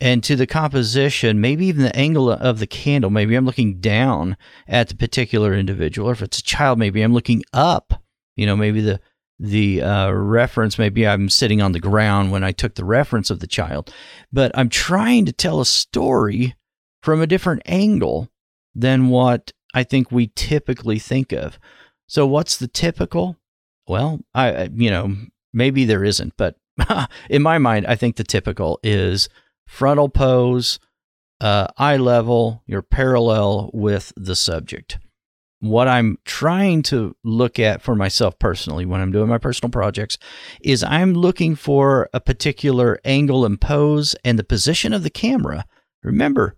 and 0.01 0.21
to 0.25 0.35
the 0.35 0.49
composition, 0.49 1.41
maybe 1.41 1.67
even 1.67 1.85
the 1.85 1.95
angle 1.95 2.29
of 2.29 2.59
the 2.59 2.67
candle. 2.67 3.09
Maybe 3.09 3.37
I'm 3.37 3.47
looking 3.47 3.79
down 3.79 4.37
at 4.67 4.89
the 4.89 4.97
particular 4.97 5.55
individual, 5.55 6.09
or 6.09 6.13
if 6.13 6.23
it's 6.23 6.41
a 6.41 6.43
child, 6.43 6.81
maybe 6.81 7.03
I'm 7.03 7.15
looking 7.15 7.45
up. 7.53 8.03
You 8.35 8.47
know, 8.47 8.57
maybe 8.57 8.81
the 8.81 9.01
the 9.39 9.81
uh, 9.81 10.11
reference, 10.11 10.77
maybe 10.77 11.07
I'm 11.07 11.29
sitting 11.29 11.63
on 11.63 11.71
the 11.71 11.79
ground 11.79 12.33
when 12.33 12.43
I 12.43 12.51
took 12.51 12.75
the 12.75 12.85
reference 12.85 13.31
of 13.31 13.39
the 13.39 13.47
child, 13.47 13.95
but 14.33 14.51
I'm 14.59 14.71
trying 14.71 15.25
to 15.27 15.33
tell 15.33 15.61
a 15.61 15.65
story 15.65 16.57
from 17.01 17.23
a 17.23 17.29
different 17.29 17.63
angle 17.65 18.29
than 18.75 19.09
what 19.09 19.53
I 19.73 19.85
think 19.85 20.11
we 20.11 20.33
typically 20.35 20.99
think 20.99 21.31
of. 21.31 21.61
So, 22.09 22.27
what's 22.27 22.57
the 22.57 22.67
typical? 22.67 23.37
Well, 23.89 24.21
I 24.35 24.69
you 24.75 24.91
know 24.91 25.17
maybe 25.53 25.85
there 25.85 26.05
isn't, 26.05 26.35
but 26.37 26.57
in 27.31 27.43
my 27.43 27.59
mind, 27.59 27.87
I 27.87 27.97
think 27.97 28.17
the 28.17 28.25
typical 28.25 28.79
is 28.83 29.29
frontal 29.67 30.09
pose, 30.09 30.79
uh, 31.41 31.69
eye 31.77 31.97
level, 31.97 32.63
you're 32.67 32.83
parallel 32.83 33.71
with 33.73 34.13
the 34.17 34.37
subject. 34.37 34.99
What 35.61 35.89
I'm 35.89 36.19
trying 36.25 36.83
to 36.85 37.17
look 37.25 37.59
at 37.59 37.83
for 37.83 37.97
myself 37.97 38.39
personally 38.39 38.87
when 38.87 39.01
I'm 39.01 39.11
doing 39.11 39.29
my 39.29 39.39
personal 39.39 39.71
projects 39.71 40.17
is 40.61 40.85
I'm 40.85 41.15
looking 41.15 41.57
for 41.57 42.09
a 42.15 42.21
particular 42.21 43.01
angle 43.05 43.45
and 43.45 43.61
pose 43.61 44.15
and 44.25 44.39
the 44.39 44.45
position 44.45 44.93
of 44.93 45.03
the 45.03 45.11
camera. 45.11 45.65
Remember, 46.05 46.57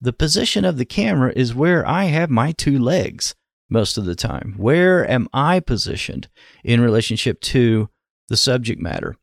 the 0.00 0.14
position 0.14 0.64
of 0.64 0.78
the 0.78 0.86
camera 0.86 1.30
is 1.36 1.54
where 1.54 1.86
I 1.86 2.04
have 2.04 2.30
my 2.30 2.52
two 2.52 2.78
legs 2.78 3.34
most 3.68 3.98
of 3.98 4.04
the 4.04 4.14
time. 4.14 4.54
Where 4.56 5.08
am 5.08 5.28
I 5.32 5.60
positioned 5.60 6.28
in 6.64 6.80
relationship 6.80 7.40
to 7.42 7.88
the 8.28 8.36
subject 8.36 8.80
matter? 8.80 9.16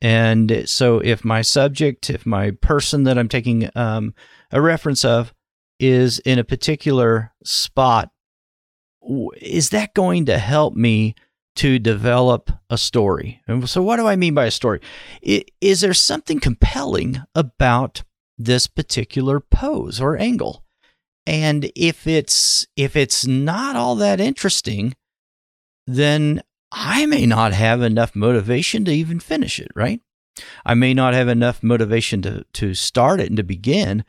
And 0.00 0.68
so, 0.68 0.98
if 0.98 1.24
my 1.24 1.42
subject, 1.42 2.10
if 2.10 2.26
my 2.26 2.50
person 2.50 3.04
that 3.04 3.16
I'm 3.16 3.28
taking 3.28 3.70
um, 3.76 4.14
a 4.50 4.60
reference 4.60 5.04
of 5.04 5.32
is 5.78 6.18
in 6.20 6.40
a 6.40 6.44
particular 6.44 7.32
spot, 7.44 8.10
is 9.40 9.70
that 9.70 9.94
going 9.94 10.26
to 10.26 10.38
help 10.38 10.74
me 10.74 11.14
to 11.54 11.78
develop 11.78 12.50
a 12.68 12.76
story? 12.76 13.42
And 13.46 13.68
so, 13.68 13.80
what 13.80 13.96
do 13.96 14.08
I 14.08 14.16
mean 14.16 14.34
by 14.34 14.46
a 14.46 14.50
story? 14.50 14.80
Is 15.22 15.82
there 15.82 15.94
something 15.94 16.40
compelling 16.40 17.20
about 17.36 18.02
this 18.36 18.66
particular 18.66 19.38
pose 19.38 20.00
or 20.00 20.16
angle? 20.16 20.64
And 21.26 21.70
if 21.76 22.06
it's 22.06 22.66
if 22.76 22.96
it's 22.96 23.26
not 23.26 23.76
all 23.76 23.94
that 23.96 24.20
interesting, 24.20 24.94
then 25.86 26.42
I 26.72 27.06
may 27.06 27.26
not 27.26 27.52
have 27.52 27.82
enough 27.82 28.16
motivation 28.16 28.84
to 28.86 28.92
even 28.92 29.20
finish 29.20 29.60
it, 29.60 29.70
right? 29.74 30.00
I 30.64 30.74
may 30.74 30.94
not 30.94 31.14
have 31.14 31.28
enough 31.28 31.62
motivation 31.62 32.22
to, 32.22 32.44
to 32.54 32.74
start 32.74 33.20
it 33.20 33.28
and 33.28 33.36
to 33.36 33.42
begin 33.42 34.04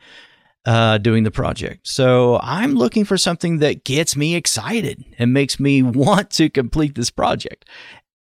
uh, 0.64 0.96
doing 0.98 1.24
the 1.24 1.30
project. 1.30 1.86
So 1.86 2.40
I'm 2.42 2.74
looking 2.74 3.04
for 3.04 3.18
something 3.18 3.58
that 3.58 3.84
gets 3.84 4.16
me 4.16 4.34
excited 4.34 5.04
and 5.18 5.34
makes 5.34 5.60
me 5.60 5.82
want 5.82 6.30
to 6.32 6.48
complete 6.48 6.94
this 6.94 7.10
project. 7.10 7.68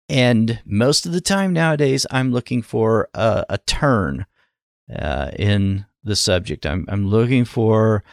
And 0.09 0.59
most 0.65 1.05
of 1.05 1.13
the 1.13 1.21
time 1.21 1.53
nowadays, 1.53 2.05
I'm 2.11 2.31
looking 2.31 2.61
for 2.61 3.09
a, 3.13 3.45
a 3.49 3.57
turn 3.59 4.25
uh, 4.93 5.31
in 5.37 5.85
the 6.03 6.15
subject. 6.15 6.65
I'm, 6.65 6.85
I'm 6.89 7.07
looking 7.07 7.45
for 7.45 8.03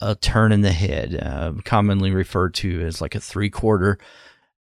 a 0.00 0.14
turn 0.14 0.52
in 0.52 0.62
the 0.62 0.72
head, 0.72 1.18
uh, 1.20 1.52
commonly 1.64 2.10
referred 2.10 2.54
to 2.54 2.80
as 2.82 3.00
like 3.00 3.14
a 3.14 3.20
three 3.20 3.50
quarter 3.50 3.98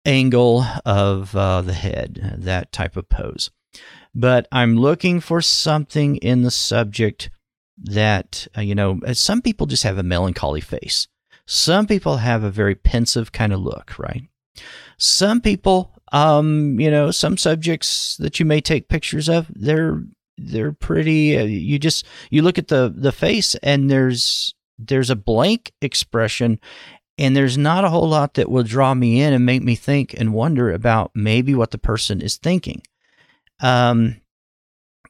angle 0.05 0.65
of 0.85 1.35
uh, 1.37 1.63
the 1.63 1.73
head, 1.73 2.37
that 2.39 2.73
type 2.73 2.97
of 2.97 3.09
pose. 3.09 3.51
But 4.15 4.47
I'm 4.53 4.77
looking 4.77 5.21
for 5.21 5.41
something 5.41 6.17
in 6.17 6.43
the 6.43 6.51
subject 6.51 7.31
that, 7.79 8.47
uh, 8.57 8.61
you 8.61 8.75
know, 8.75 9.01
uh, 9.07 9.15
some 9.15 9.41
people 9.41 9.67
just 9.67 9.85
have 9.85 9.99
a 9.99 10.03
melancholy 10.03 10.61
face. 10.61 11.09
Some 11.47 11.87
people 11.87 12.19
have 12.19 12.45
a 12.45 12.51
very 12.51 12.75
pensive 12.75 13.33
kind 13.33 13.53
of 13.53 13.61
look, 13.61 13.99
right? 13.99 14.23
Some 14.99 15.41
people, 15.41 15.95
um, 16.13 16.79
you 16.79 16.91
know, 16.91 17.11
some 17.11 17.37
subjects 17.37 18.17
that 18.19 18.39
you 18.39 18.47
may 18.47 18.61
take 18.61 18.89
pictures 18.89 19.29
of, 19.29 19.47
they're 19.55 20.05
they're 20.39 20.73
pretty. 20.73 21.37
Uh, 21.37 21.45
you 21.45 21.79
just 21.79 22.07
you 22.31 22.43
look 22.43 22.59
at 22.59 22.69
the 22.69 22.93
the 22.95 23.13
face 23.13 23.55
and 23.57 23.91
there's 23.91 24.55
there's 24.79 25.11
a 25.11 25.17
blank 25.17 25.73
expression 25.81 26.59
and 27.19 27.37
there's 27.37 27.59
not 27.59 27.85
a 27.85 27.91
whole 27.91 28.09
lot 28.09 28.35
that 28.35 28.51
will 28.51 28.63
draw 28.63 28.95
me 28.95 29.21
in 29.21 29.33
and 29.33 29.45
make 29.45 29.63
me 29.63 29.75
think 29.75 30.15
and 30.19 30.33
wonder 30.33 30.73
about 30.73 31.11
maybe 31.15 31.55
what 31.55 31.71
the 31.71 31.79
person 31.79 32.21
is 32.21 32.37
thinking. 32.37 32.83
Um, 33.61 34.21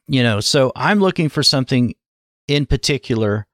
you 0.07 0.21
know, 0.21 0.39
so 0.39 0.71
I'm 0.75 0.99
looking 0.99 1.29
for 1.29 1.43
something 1.43 1.95
in 2.47 2.65
particular, 2.65 3.47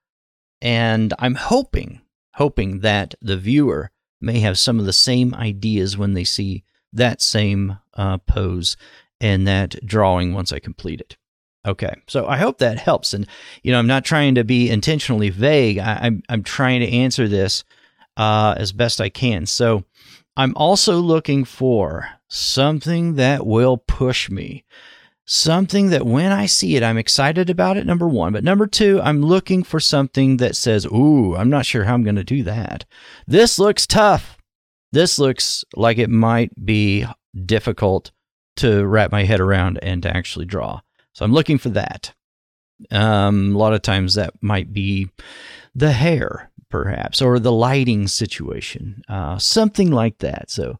and 0.62 1.14
I'm 1.20 1.36
hoping, 1.36 2.02
hoping 2.34 2.80
that 2.80 3.14
the 3.22 3.38
viewer 3.38 3.92
may 4.20 4.40
have 4.40 4.58
some 4.58 4.80
of 4.80 4.86
the 4.86 4.94
same 4.94 5.34
ideas 5.36 5.98
when 5.98 6.14
they 6.14 6.24
see 6.24 6.64
that 6.92 7.22
same 7.22 7.78
uh, 7.94 8.18
pose 8.18 8.76
and 9.22 9.48
that 9.48 9.76
drawing 9.86 10.34
once 10.34 10.52
I 10.52 10.60
complete 10.60 11.02
it. 11.02 11.18
Okay, 11.66 11.94
so 12.08 12.26
I 12.26 12.38
hope 12.38 12.60
that 12.60 12.80
helps. 12.80 13.14
And 13.14 13.28
you 13.64 13.72
know, 13.72 13.80
I'm 13.80 13.88
not 13.88 14.06
trying 14.06 14.36
to 14.36 14.44
be 14.44 14.70
intentionally 14.70 15.30
vague. 15.30 15.78
I, 15.78 15.92
am 15.92 16.00
I'm, 16.04 16.24
I'm 16.30 16.44
trying 16.44 16.80
to 16.82 16.90
answer 16.90 17.28
this 17.28 17.64
uh, 18.18 18.56
as 18.58 18.72
best 18.72 19.02
I 19.02 19.10
can. 19.10 19.46
So 19.46 19.84
I'm 20.38 20.54
also 20.56 21.00
looking 21.00 21.44
for 21.44 22.10
something 22.30 23.16
that 23.16 23.46
will 23.46 23.78
push 23.78 24.30
me. 24.30 24.64
Something 25.26 25.90
that 25.90 26.06
when 26.06 26.32
I 26.32 26.48
see 26.48 26.76
it, 26.76 26.82
I'm 26.82 26.98
excited 26.98 27.52
about 27.52 27.78
it, 27.78 27.86
number 27.86 28.08
one. 28.08 28.34
But 28.34 28.44
number 28.44 28.66
two, 28.66 29.00
I'm 29.04 29.22
looking 29.22 29.64
for 29.64 29.80
something 29.80 30.38
that 30.38 30.56
says, 30.56 30.88
Ooh, 30.88 31.36
I'm 31.36 31.52
not 31.52 31.68
sure 31.68 31.84
how 31.84 31.94
I'm 31.94 32.04
going 32.04 32.16
to 32.16 32.24
do 32.24 32.42
that. 32.44 32.86
This 33.28 33.60
looks 33.60 33.86
tough. 33.86 34.38
This 34.92 35.20
looks 35.20 35.64
like 35.76 36.00
it 36.00 36.10
might 36.10 36.52
be 36.66 37.06
difficult 37.46 38.12
to 38.56 38.88
wrap 38.88 39.12
my 39.12 39.24
head 39.24 39.40
around 39.40 39.78
and 39.84 40.02
to 40.02 40.16
actually 40.16 40.46
draw. 40.46 40.82
So 41.20 41.26
I'm 41.26 41.34
looking 41.34 41.58
for 41.58 41.68
that. 41.72 42.14
Um, 42.92 43.54
a 43.54 43.58
lot 43.58 43.74
of 43.74 43.82
times 43.82 44.16
that 44.16 44.42
might 44.42 44.72
be 44.72 45.10
the 45.76 45.92
hair, 45.92 46.50
perhaps, 46.70 47.22
or 47.22 47.40
the 47.40 47.52
lighting 47.52 48.08
situation, 48.08 49.02
uh, 49.10 49.38
something 49.38 49.92
like 49.92 50.20
that. 50.20 50.50
So 50.50 50.80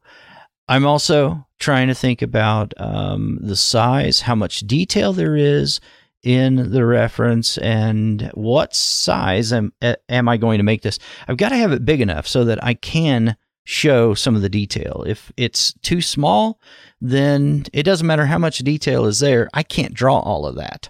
I'm 0.70 0.86
also 0.86 1.46
trying 1.60 1.90
to 1.90 1.94
think 1.94 2.22
about 2.22 2.74
um, 2.78 3.40
the 3.42 3.58
size, 3.58 4.22
how 4.22 4.36
much 4.36 4.62
detail 4.62 5.12
there 5.12 5.36
is 5.36 5.82
in 6.24 6.72
the 6.72 6.86
reference, 6.86 7.58
and 7.58 8.32
what 8.34 8.74
size 8.74 9.52
am, 9.52 9.74
am 10.08 10.30
I 10.30 10.38
going 10.38 10.60
to 10.60 10.64
make 10.64 10.84
this. 10.84 11.00
I've 11.28 11.36
got 11.36 11.50
to 11.50 11.58
have 11.58 11.74
it 11.74 11.84
big 11.84 12.00
enough 12.00 12.26
so 12.26 12.46
that 12.46 12.64
I 12.64 12.76
can 12.76 13.36
show 13.64 14.14
some 14.14 14.36
of 14.36 14.42
the 14.42 14.50
detail. 14.50 15.04
If 15.08 15.32
it's 15.38 15.74
too 15.82 16.02
small, 16.02 16.60
then 17.00 17.66
it 17.74 17.84
doesn't 17.84 18.08
matter 18.08 18.26
how 18.26 18.38
much 18.38 18.60
detail 18.60 19.06
is 19.06 19.20
there, 19.20 19.50
I 19.54 19.64
can't 19.64 19.94
draw 19.94 20.20
all 20.20 20.46
of 20.46 20.56
that. 20.56 20.90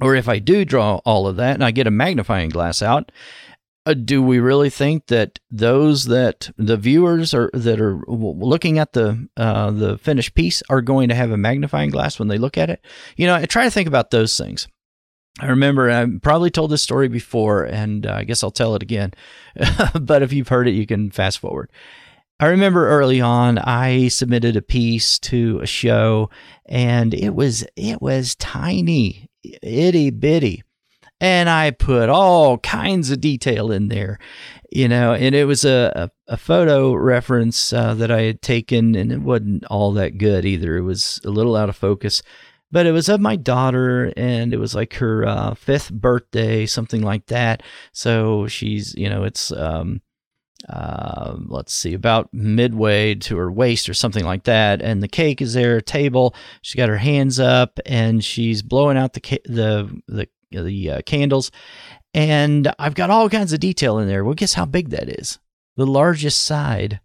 Or 0.00 0.14
if 0.14 0.28
I 0.28 0.38
do 0.38 0.64
draw 0.64 0.96
all 1.04 1.26
of 1.26 1.36
that 1.36 1.54
and 1.54 1.64
I 1.64 1.70
get 1.70 1.86
a 1.86 1.90
magnifying 1.90 2.50
glass 2.50 2.82
out, 2.82 3.10
uh, 3.86 3.94
do 3.94 4.20
we 4.20 4.40
really 4.40 4.68
think 4.68 5.06
that 5.06 5.38
those 5.50 6.06
that 6.06 6.50
the 6.58 6.76
viewers 6.76 7.32
are 7.32 7.50
that 7.54 7.80
are 7.80 8.00
looking 8.08 8.78
at 8.78 8.92
the 8.92 9.28
uh, 9.36 9.70
the 9.70 9.96
finished 9.96 10.34
piece 10.34 10.62
are 10.68 10.82
going 10.82 11.08
to 11.08 11.14
have 11.14 11.30
a 11.30 11.36
magnifying 11.36 11.90
glass 11.90 12.18
when 12.18 12.28
they 12.28 12.36
look 12.36 12.58
at 12.58 12.68
it? 12.68 12.84
You 13.16 13.26
know, 13.26 13.36
I 13.36 13.46
try 13.46 13.64
to 13.64 13.70
think 13.70 13.86
about 13.86 14.10
those 14.10 14.36
things. 14.36 14.66
I 15.38 15.46
remember 15.46 15.90
I 15.90 16.06
probably 16.22 16.50
told 16.50 16.70
this 16.70 16.82
story 16.82 17.08
before, 17.08 17.64
and 17.64 18.06
uh, 18.06 18.14
I 18.14 18.24
guess 18.24 18.42
I'll 18.42 18.50
tell 18.50 18.74
it 18.74 18.82
again. 18.82 19.12
but 20.00 20.22
if 20.22 20.32
you've 20.32 20.48
heard 20.48 20.68
it, 20.68 20.72
you 20.72 20.86
can 20.86 21.10
fast 21.10 21.38
forward. 21.38 21.70
I 22.38 22.46
remember 22.46 22.88
early 22.88 23.20
on, 23.20 23.58
I 23.58 24.08
submitted 24.08 24.56
a 24.56 24.62
piece 24.62 25.18
to 25.20 25.60
a 25.60 25.66
show, 25.66 26.30
and 26.66 27.14
it 27.14 27.34
was 27.34 27.66
it 27.76 28.02
was 28.02 28.34
tiny, 28.34 29.30
itty 29.62 30.10
bitty, 30.10 30.62
and 31.18 31.48
I 31.48 31.70
put 31.70 32.10
all 32.10 32.58
kinds 32.58 33.10
of 33.10 33.22
detail 33.22 33.72
in 33.72 33.88
there, 33.88 34.18
you 34.70 34.86
know. 34.86 35.14
And 35.14 35.34
it 35.34 35.46
was 35.46 35.64
a 35.64 36.10
a, 36.28 36.32
a 36.34 36.36
photo 36.36 36.92
reference 36.92 37.72
uh, 37.72 37.94
that 37.94 38.10
I 38.10 38.22
had 38.22 38.42
taken, 38.42 38.94
and 38.94 39.10
it 39.12 39.22
wasn't 39.22 39.64
all 39.66 39.92
that 39.92 40.18
good 40.18 40.44
either. 40.44 40.76
It 40.76 40.82
was 40.82 41.20
a 41.24 41.30
little 41.30 41.56
out 41.56 41.70
of 41.70 41.76
focus. 41.76 42.22
But 42.70 42.86
it 42.86 42.92
was 42.92 43.08
of 43.08 43.20
my 43.20 43.36
daughter 43.36 44.12
and 44.16 44.52
it 44.52 44.58
was 44.58 44.74
like 44.74 44.94
her 44.94 45.26
uh, 45.26 45.54
fifth 45.54 45.92
birthday 45.92 46.66
something 46.66 47.02
like 47.02 47.26
that. 47.26 47.62
So 47.92 48.46
she's 48.46 48.94
you 48.94 49.08
know 49.08 49.24
it's 49.24 49.52
um, 49.52 50.00
uh, 50.68 51.36
let's 51.46 51.72
see 51.72 51.94
about 51.94 52.32
midway 52.32 53.14
to 53.14 53.36
her 53.36 53.52
waist 53.52 53.88
or 53.88 53.94
something 53.94 54.24
like 54.24 54.44
that 54.44 54.82
and 54.82 55.02
the 55.02 55.08
cake 55.08 55.40
is 55.40 55.54
there 55.54 55.80
table. 55.80 56.34
She's 56.62 56.76
got 56.76 56.88
her 56.88 56.98
hands 56.98 57.38
up 57.38 57.78
and 57.86 58.24
she's 58.24 58.62
blowing 58.62 58.96
out 58.96 59.12
the 59.12 59.20
ca- 59.20 59.42
the 59.44 60.00
the, 60.08 60.28
the 60.50 60.90
uh, 60.90 61.02
candles. 61.02 61.50
And 62.14 62.72
i've 62.78 62.94
got 62.94 63.10
all 63.10 63.28
kinds 63.28 63.52
of 63.52 63.60
detail 63.60 63.98
in 63.98 64.08
there. 64.08 64.24
Well 64.24 64.34
guess 64.34 64.54
how 64.54 64.64
big 64.64 64.90
that 64.90 65.08
is? 65.08 65.38
The 65.76 65.86
largest 65.86 66.42
side 66.42 67.00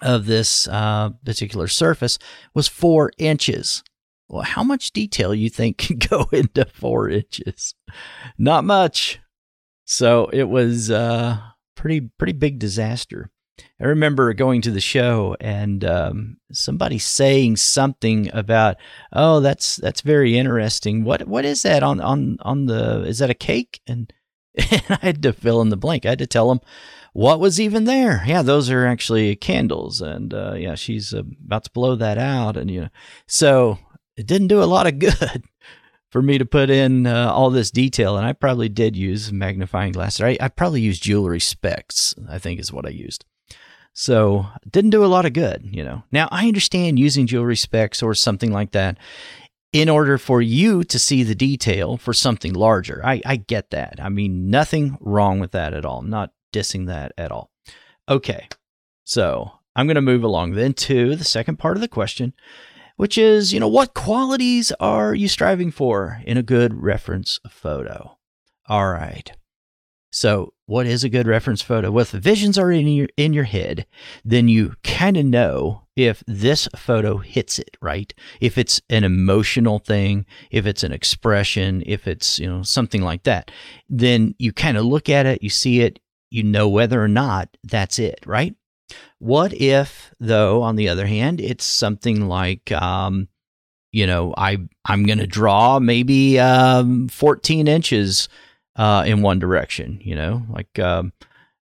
of 0.00 0.26
this 0.26 0.68
uh, 0.68 1.10
particular 1.24 1.66
surface 1.66 2.18
was 2.54 2.68
four 2.68 3.10
inches 3.18 3.82
well, 4.28 4.42
how 4.42 4.62
much 4.62 4.92
detail 4.92 5.34
you 5.34 5.50
think 5.50 5.78
can 5.78 5.98
go 5.98 6.28
into 6.32 6.64
four 6.66 7.08
inches? 7.08 7.74
Not 8.36 8.64
much. 8.64 9.20
So 9.84 10.26
it 10.32 10.44
was 10.44 10.90
uh, 10.90 11.38
pretty 11.74 12.00
pretty 12.18 12.34
big 12.34 12.58
disaster. 12.58 13.30
I 13.80 13.84
remember 13.84 14.32
going 14.34 14.62
to 14.62 14.70
the 14.70 14.80
show 14.80 15.36
and 15.40 15.84
um, 15.84 16.36
somebody 16.52 16.98
saying 16.98 17.56
something 17.56 18.28
about, 18.34 18.76
"Oh, 19.12 19.40
that's 19.40 19.76
that's 19.76 20.00
very 20.00 20.36
interesting. 20.36 21.04
What 21.04 21.26
what 21.26 21.44
is 21.44 21.62
that 21.62 21.82
on 21.82 22.00
on 22.00 22.38
on 22.42 22.66
the? 22.66 23.02
Is 23.04 23.18
that 23.20 23.30
a 23.30 23.34
cake?" 23.34 23.80
And, 23.86 24.12
and 24.70 24.82
I 24.90 24.98
had 25.00 25.22
to 25.22 25.32
fill 25.32 25.62
in 25.62 25.70
the 25.70 25.76
blank. 25.76 26.04
I 26.04 26.10
had 26.10 26.18
to 26.18 26.26
tell 26.26 26.48
them 26.48 26.60
what 27.12 27.40
was 27.40 27.60
even 27.60 27.84
there. 27.84 28.22
Yeah, 28.26 28.42
those 28.42 28.70
are 28.70 28.86
actually 28.86 29.34
candles, 29.36 30.00
and 30.00 30.34
uh, 30.34 30.54
yeah, 30.54 30.74
she's 30.74 31.14
uh, 31.14 31.22
about 31.44 31.64
to 31.64 31.70
blow 31.70 31.96
that 31.96 32.18
out, 32.18 32.56
and 32.56 32.70
you 32.70 32.82
know, 32.82 32.88
so 33.26 33.78
it 34.18 34.26
didn't 34.26 34.48
do 34.48 34.62
a 34.62 34.64
lot 34.64 34.86
of 34.86 34.98
good 34.98 35.44
for 36.10 36.20
me 36.22 36.38
to 36.38 36.44
put 36.44 36.70
in 36.70 37.06
uh, 37.06 37.30
all 37.32 37.50
this 37.50 37.70
detail. 37.70 38.16
And 38.16 38.26
I 38.26 38.32
probably 38.32 38.68
did 38.68 38.96
use 38.96 39.32
magnifying 39.32 39.92
glass. 39.92 40.20
I, 40.20 40.36
I 40.40 40.48
probably 40.48 40.80
used 40.80 41.02
jewelry 41.02 41.40
specs, 41.40 42.14
I 42.28 42.38
think 42.38 42.60
is 42.60 42.72
what 42.72 42.86
I 42.86 42.90
used. 42.90 43.24
So 43.92 44.46
didn't 44.70 44.90
do 44.90 45.04
a 45.04 45.06
lot 45.06 45.26
of 45.26 45.32
good, 45.32 45.68
you 45.70 45.82
know. 45.82 46.04
Now 46.12 46.28
I 46.30 46.46
understand 46.46 46.98
using 46.98 47.26
jewelry 47.26 47.56
specs 47.56 48.02
or 48.02 48.14
something 48.14 48.52
like 48.52 48.72
that 48.72 48.98
in 49.72 49.88
order 49.88 50.18
for 50.18 50.40
you 50.40 50.82
to 50.84 50.98
see 50.98 51.22
the 51.22 51.34
detail 51.34 51.96
for 51.96 52.14
something 52.14 52.52
larger. 52.52 53.02
I, 53.04 53.20
I 53.26 53.36
get 53.36 53.70
that. 53.70 53.98
I 54.00 54.08
mean, 54.08 54.50
nothing 54.50 54.96
wrong 55.00 55.40
with 55.40 55.50
that 55.52 55.74
at 55.74 55.84
all. 55.84 55.98
I'm 55.98 56.10
not 56.10 56.32
dissing 56.54 56.86
that 56.86 57.12
at 57.18 57.32
all. 57.32 57.50
Okay. 58.08 58.48
So 59.04 59.52
I'm 59.76 59.86
going 59.86 59.96
to 59.96 60.00
move 60.00 60.22
along 60.22 60.52
then 60.52 60.74
to 60.74 61.16
the 61.16 61.24
second 61.24 61.58
part 61.58 61.76
of 61.76 61.80
the 61.80 61.88
question, 61.88 62.32
which 62.98 63.16
is, 63.16 63.52
you 63.52 63.60
know, 63.60 63.68
what 63.68 63.94
qualities 63.94 64.72
are 64.80 65.14
you 65.14 65.28
striving 65.28 65.70
for 65.70 66.20
in 66.26 66.36
a 66.36 66.42
good 66.42 66.82
reference 66.82 67.38
photo? 67.48 68.18
All 68.68 68.90
right. 68.90 69.32
So, 70.10 70.52
what 70.66 70.86
is 70.86 71.04
a 71.04 71.08
good 71.08 71.28
reference 71.28 71.62
photo? 71.62 71.92
Well, 71.92 72.02
if 72.02 72.10
the 72.10 72.18
visions 72.18 72.58
are 72.58 72.72
in 72.72 72.88
your 72.88 73.08
in 73.16 73.32
your 73.32 73.44
head, 73.44 73.86
then 74.24 74.48
you 74.48 74.74
kind 74.82 75.16
of 75.16 75.26
know 75.26 75.84
if 75.94 76.24
this 76.26 76.68
photo 76.74 77.18
hits 77.18 77.60
it, 77.60 77.76
right? 77.80 78.12
If 78.40 78.58
it's 78.58 78.80
an 78.90 79.04
emotional 79.04 79.78
thing, 79.78 80.26
if 80.50 80.66
it's 80.66 80.82
an 80.82 80.92
expression, 80.92 81.84
if 81.86 82.08
it's, 82.08 82.38
you 82.40 82.48
know, 82.48 82.62
something 82.62 83.02
like 83.02 83.22
that. 83.24 83.52
Then 83.88 84.34
you 84.38 84.52
kind 84.52 84.76
of 84.76 84.84
look 84.84 85.08
at 85.08 85.24
it, 85.24 85.42
you 85.42 85.50
see 85.50 85.82
it, 85.82 86.00
you 86.30 86.42
know 86.42 86.68
whether 86.68 87.00
or 87.02 87.08
not 87.08 87.56
that's 87.62 88.00
it, 88.00 88.18
right? 88.26 88.56
What 89.18 89.52
if, 89.52 90.14
though, 90.20 90.62
on 90.62 90.76
the 90.76 90.88
other 90.88 91.06
hand, 91.06 91.40
it's 91.40 91.64
something 91.64 92.28
like, 92.28 92.70
um, 92.72 93.28
you 93.92 94.06
know, 94.06 94.34
I 94.36 94.58
I'm 94.84 95.04
going 95.04 95.18
to 95.18 95.26
draw 95.26 95.78
maybe 95.78 96.38
um, 96.38 97.08
14 97.08 97.68
inches 97.68 98.28
uh, 98.76 99.04
in 99.06 99.22
one 99.22 99.38
direction. 99.38 99.98
You 100.02 100.14
know, 100.14 100.42
like 100.50 100.78
um, 100.78 101.12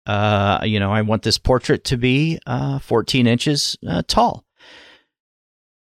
uh, 0.07 0.61
you 0.65 0.81
know, 0.81 0.93
I 0.93 1.03
want 1.03 1.23
this 1.23 1.39
portrait 1.39 1.85
to 1.85 1.97
be 1.97 2.39
uh, 2.47 2.79
14 2.81 3.27
inches 3.27 3.77
uh, 3.87 4.03
tall. 4.07 4.45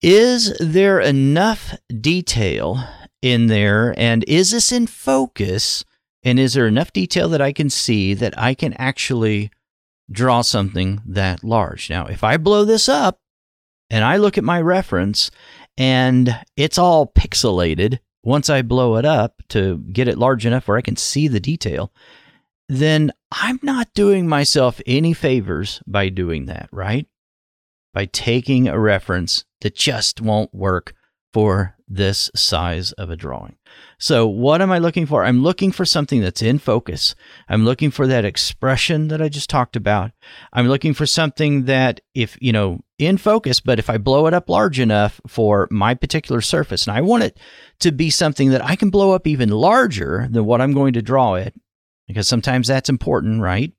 Is 0.00 0.56
there 0.60 1.00
enough 1.00 1.76
detail 2.00 2.82
in 3.20 3.48
there, 3.48 3.94
and 3.98 4.24
is 4.28 4.52
this 4.52 4.70
in 4.70 4.86
focus? 4.86 5.84
And 6.24 6.38
is 6.38 6.54
there 6.54 6.66
enough 6.66 6.92
detail 6.92 7.28
that 7.30 7.40
I 7.40 7.52
can 7.52 7.70
see 7.70 8.12
that 8.14 8.36
I 8.38 8.54
can 8.54 8.74
actually 8.74 9.50
draw 10.10 10.42
something 10.42 11.02
that 11.06 11.44
large. 11.44 11.90
Now, 11.90 12.06
if 12.06 12.24
I 12.24 12.36
blow 12.36 12.64
this 12.64 12.88
up 12.88 13.20
and 13.90 14.04
I 14.04 14.16
look 14.16 14.38
at 14.38 14.44
my 14.44 14.60
reference 14.60 15.30
and 15.76 16.38
it's 16.56 16.78
all 16.78 17.06
pixelated 17.06 17.98
once 18.24 18.50
I 18.50 18.62
blow 18.62 18.96
it 18.96 19.04
up 19.04 19.42
to 19.50 19.78
get 19.92 20.08
it 20.08 20.18
large 20.18 20.44
enough 20.44 20.68
where 20.68 20.76
I 20.76 20.82
can 20.82 20.96
see 20.96 21.28
the 21.28 21.40
detail, 21.40 21.92
then 22.68 23.12
I'm 23.32 23.60
not 23.62 23.94
doing 23.94 24.28
myself 24.28 24.80
any 24.86 25.14
favors 25.14 25.82
by 25.86 26.08
doing 26.08 26.46
that, 26.46 26.68
right? 26.72 27.06
By 27.94 28.06
taking 28.06 28.68
a 28.68 28.78
reference 28.78 29.44
that 29.60 29.74
just 29.74 30.20
won't 30.20 30.54
work 30.54 30.94
for 31.32 31.77
this 31.88 32.30
size 32.34 32.92
of 32.92 33.10
a 33.10 33.16
drawing. 33.16 33.56
So, 33.98 34.26
what 34.26 34.60
am 34.60 34.70
I 34.70 34.78
looking 34.78 35.06
for? 35.06 35.24
I'm 35.24 35.42
looking 35.42 35.72
for 35.72 35.84
something 35.84 36.20
that's 36.20 36.42
in 36.42 36.58
focus. 36.58 37.14
I'm 37.48 37.64
looking 37.64 37.90
for 37.90 38.06
that 38.06 38.24
expression 38.24 39.08
that 39.08 39.22
I 39.22 39.28
just 39.28 39.48
talked 39.48 39.76
about. 39.76 40.12
I'm 40.52 40.68
looking 40.68 40.94
for 40.94 41.06
something 41.06 41.64
that, 41.64 42.00
if, 42.14 42.36
you 42.40 42.52
know, 42.52 42.80
in 42.98 43.16
focus, 43.16 43.60
but 43.60 43.78
if 43.78 43.88
I 43.88 43.96
blow 43.96 44.26
it 44.26 44.34
up 44.34 44.48
large 44.48 44.78
enough 44.78 45.20
for 45.26 45.68
my 45.70 45.94
particular 45.94 46.40
surface, 46.40 46.86
and 46.86 46.96
I 46.96 47.00
want 47.00 47.22
it 47.22 47.38
to 47.80 47.92
be 47.92 48.10
something 48.10 48.50
that 48.50 48.64
I 48.64 48.76
can 48.76 48.90
blow 48.90 49.12
up 49.12 49.26
even 49.26 49.48
larger 49.48 50.28
than 50.30 50.44
what 50.44 50.60
I'm 50.60 50.72
going 50.72 50.92
to 50.94 51.02
draw 51.02 51.34
it, 51.34 51.54
because 52.06 52.28
sometimes 52.28 52.68
that's 52.68 52.88
important, 52.88 53.40
right? 53.40 53.72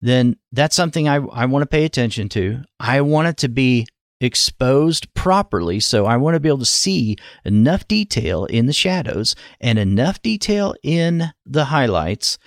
Then 0.00 0.36
that's 0.50 0.76
something 0.76 1.08
I, 1.08 1.16
I 1.16 1.46
want 1.46 1.62
to 1.62 1.66
pay 1.66 1.84
attention 1.84 2.28
to. 2.30 2.62
I 2.80 3.00
want 3.02 3.28
it 3.28 3.36
to 3.38 3.48
be 3.48 3.86
exposed 4.22 5.12
properly. 5.14 5.80
So 5.80 6.06
I 6.06 6.16
want 6.16 6.34
to 6.34 6.40
be 6.40 6.48
able 6.48 6.58
to 6.58 6.64
see 6.64 7.16
enough 7.44 7.86
detail 7.88 8.44
in 8.46 8.66
the 8.66 8.72
shadows 8.72 9.34
and 9.60 9.78
enough 9.78 10.22
detail 10.22 10.74
in 10.82 11.32
the 11.44 11.66
highlights. 11.66 12.38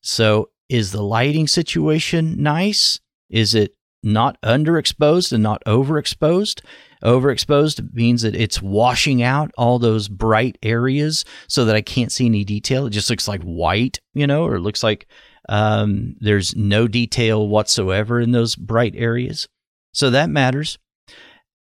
So 0.00 0.50
is 0.68 0.92
the 0.92 1.02
lighting 1.02 1.48
situation 1.48 2.42
nice? 2.42 3.00
Is 3.30 3.54
it 3.54 3.74
not 4.02 4.40
underexposed 4.42 5.32
and 5.32 5.42
not 5.42 5.62
overexposed? 5.64 6.62
Overexposed 7.02 7.92
means 7.94 8.22
that 8.22 8.34
it's 8.34 8.62
washing 8.62 9.22
out 9.22 9.50
all 9.56 9.78
those 9.78 10.08
bright 10.08 10.58
areas 10.62 11.24
so 11.48 11.64
that 11.64 11.76
I 11.76 11.80
can't 11.80 12.12
see 12.12 12.26
any 12.26 12.44
detail. 12.44 12.86
It 12.86 12.90
just 12.90 13.10
looks 13.10 13.28
like 13.28 13.42
white, 13.42 13.98
you 14.14 14.26
know, 14.26 14.44
or 14.44 14.56
it 14.56 14.60
looks 14.60 14.82
like 14.82 15.06
um, 15.48 16.16
there's 16.20 16.54
no 16.56 16.88
detail 16.88 17.48
whatsoever 17.48 18.20
in 18.20 18.32
those 18.32 18.54
bright 18.54 18.94
areas. 18.96 19.48
So 19.92 20.10
that 20.10 20.30
matters. 20.30 20.78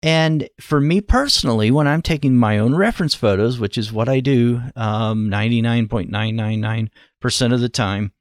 And 0.03 0.49
for 0.59 0.81
me 0.81 0.99
personally, 0.99 1.69
when 1.69 1.87
I'm 1.87 2.01
taking 2.01 2.35
my 2.35 2.57
own 2.57 2.73
reference 2.73 3.13
photos, 3.13 3.59
which 3.59 3.77
is 3.77 3.93
what 3.93 4.09
I 4.09 4.19
do 4.19 4.63
um, 4.75 5.29
99.999% 5.29 7.53
of 7.53 7.59
the 7.59 7.69
time, 7.69 8.11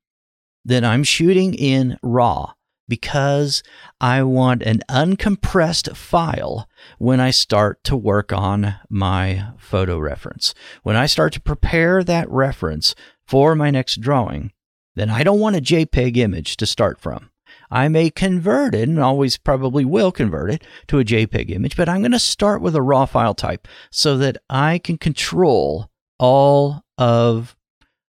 then 0.65 0.85
I'm 0.85 1.05
shooting 1.05 1.55
in 1.55 1.97
RAW 2.03 2.53
because 2.87 3.63
I 4.01 4.23
want 4.25 4.63
an 4.63 4.83
uncompressed 4.91 5.97
file 5.97 6.69
when 6.99 7.21
I 7.21 7.31
start 7.31 7.83
to 7.85 7.97
work 7.97 8.33
on 8.33 8.75
my 8.91 9.53
photo 9.57 9.97
reference. 9.97 10.53
When 10.83 10.97
I 10.97 11.07
start 11.07 11.33
to 11.35 11.41
prepare 11.41 12.03
that 12.05 12.29
reference 12.29 12.95
for 13.27 13.55
my 13.55 13.71
next 13.71 14.01
drawing, 14.01 14.53
then 14.97 15.09
I 15.09 15.23
don't 15.23 15.41
want 15.41 15.57
a 15.57 15.61
JPEG 15.61 16.19
image 16.19 16.59
to 16.59 16.67
start 16.67 17.01
from. 17.01 17.30
I 17.71 17.89
may 17.89 18.11
convert 18.11 18.75
it 18.75 18.89
and 18.89 18.99
always 18.99 19.37
probably 19.37 19.85
will 19.85 20.13
convert 20.13 20.51
it 20.51 20.65
to 20.89 20.99
a 20.99 21.05
JPEG 21.05 21.51
image, 21.51 21.77
but 21.77 21.89
I'm 21.89 22.01
going 22.01 22.13
to 22.13 22.19
start 22.19 22.63
with 22.63 22.75
a 22.75 22.83
raw 22.83 23.07
file 23.07 23.35
type 23.35 23.69
so 23.91 24.17
that 24.19 24.39
I 24.49 24.79
can 24.79 24.99
control 24.99 25.91
all 26.19 26.83
of 26.99 27.57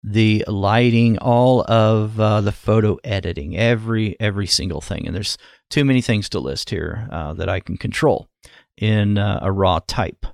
the 0.03 0.45
lighting, 0.47 1.17
all 1.19 1.63
of 1.63 2.21
uh, 2.21 2.43
the 2.43 2.53
photo 2.53 2.99
editing, 3.03 3.57
every 3.57 4.21
every 4.21 4.47
single 4.47 4.83
thing. 4.83 5.07
And 5.07 5.17
there's 5.17 5.39
too 5.71 5.85
many 5.85 6.03
things 6.03 6.29
to 6.31 6.41
list 6.41 6.71
here 6.71 7.09
uh, 7.11 7.33
that 7.35 7.49
I 7.49 7.61
can 7.61 7.79
control 7.79 8.29
in 8.77 9.17
uh, 9.17 9.39
a 9.41 9.51
raw 9.51 9.81
type. 9.87 10.27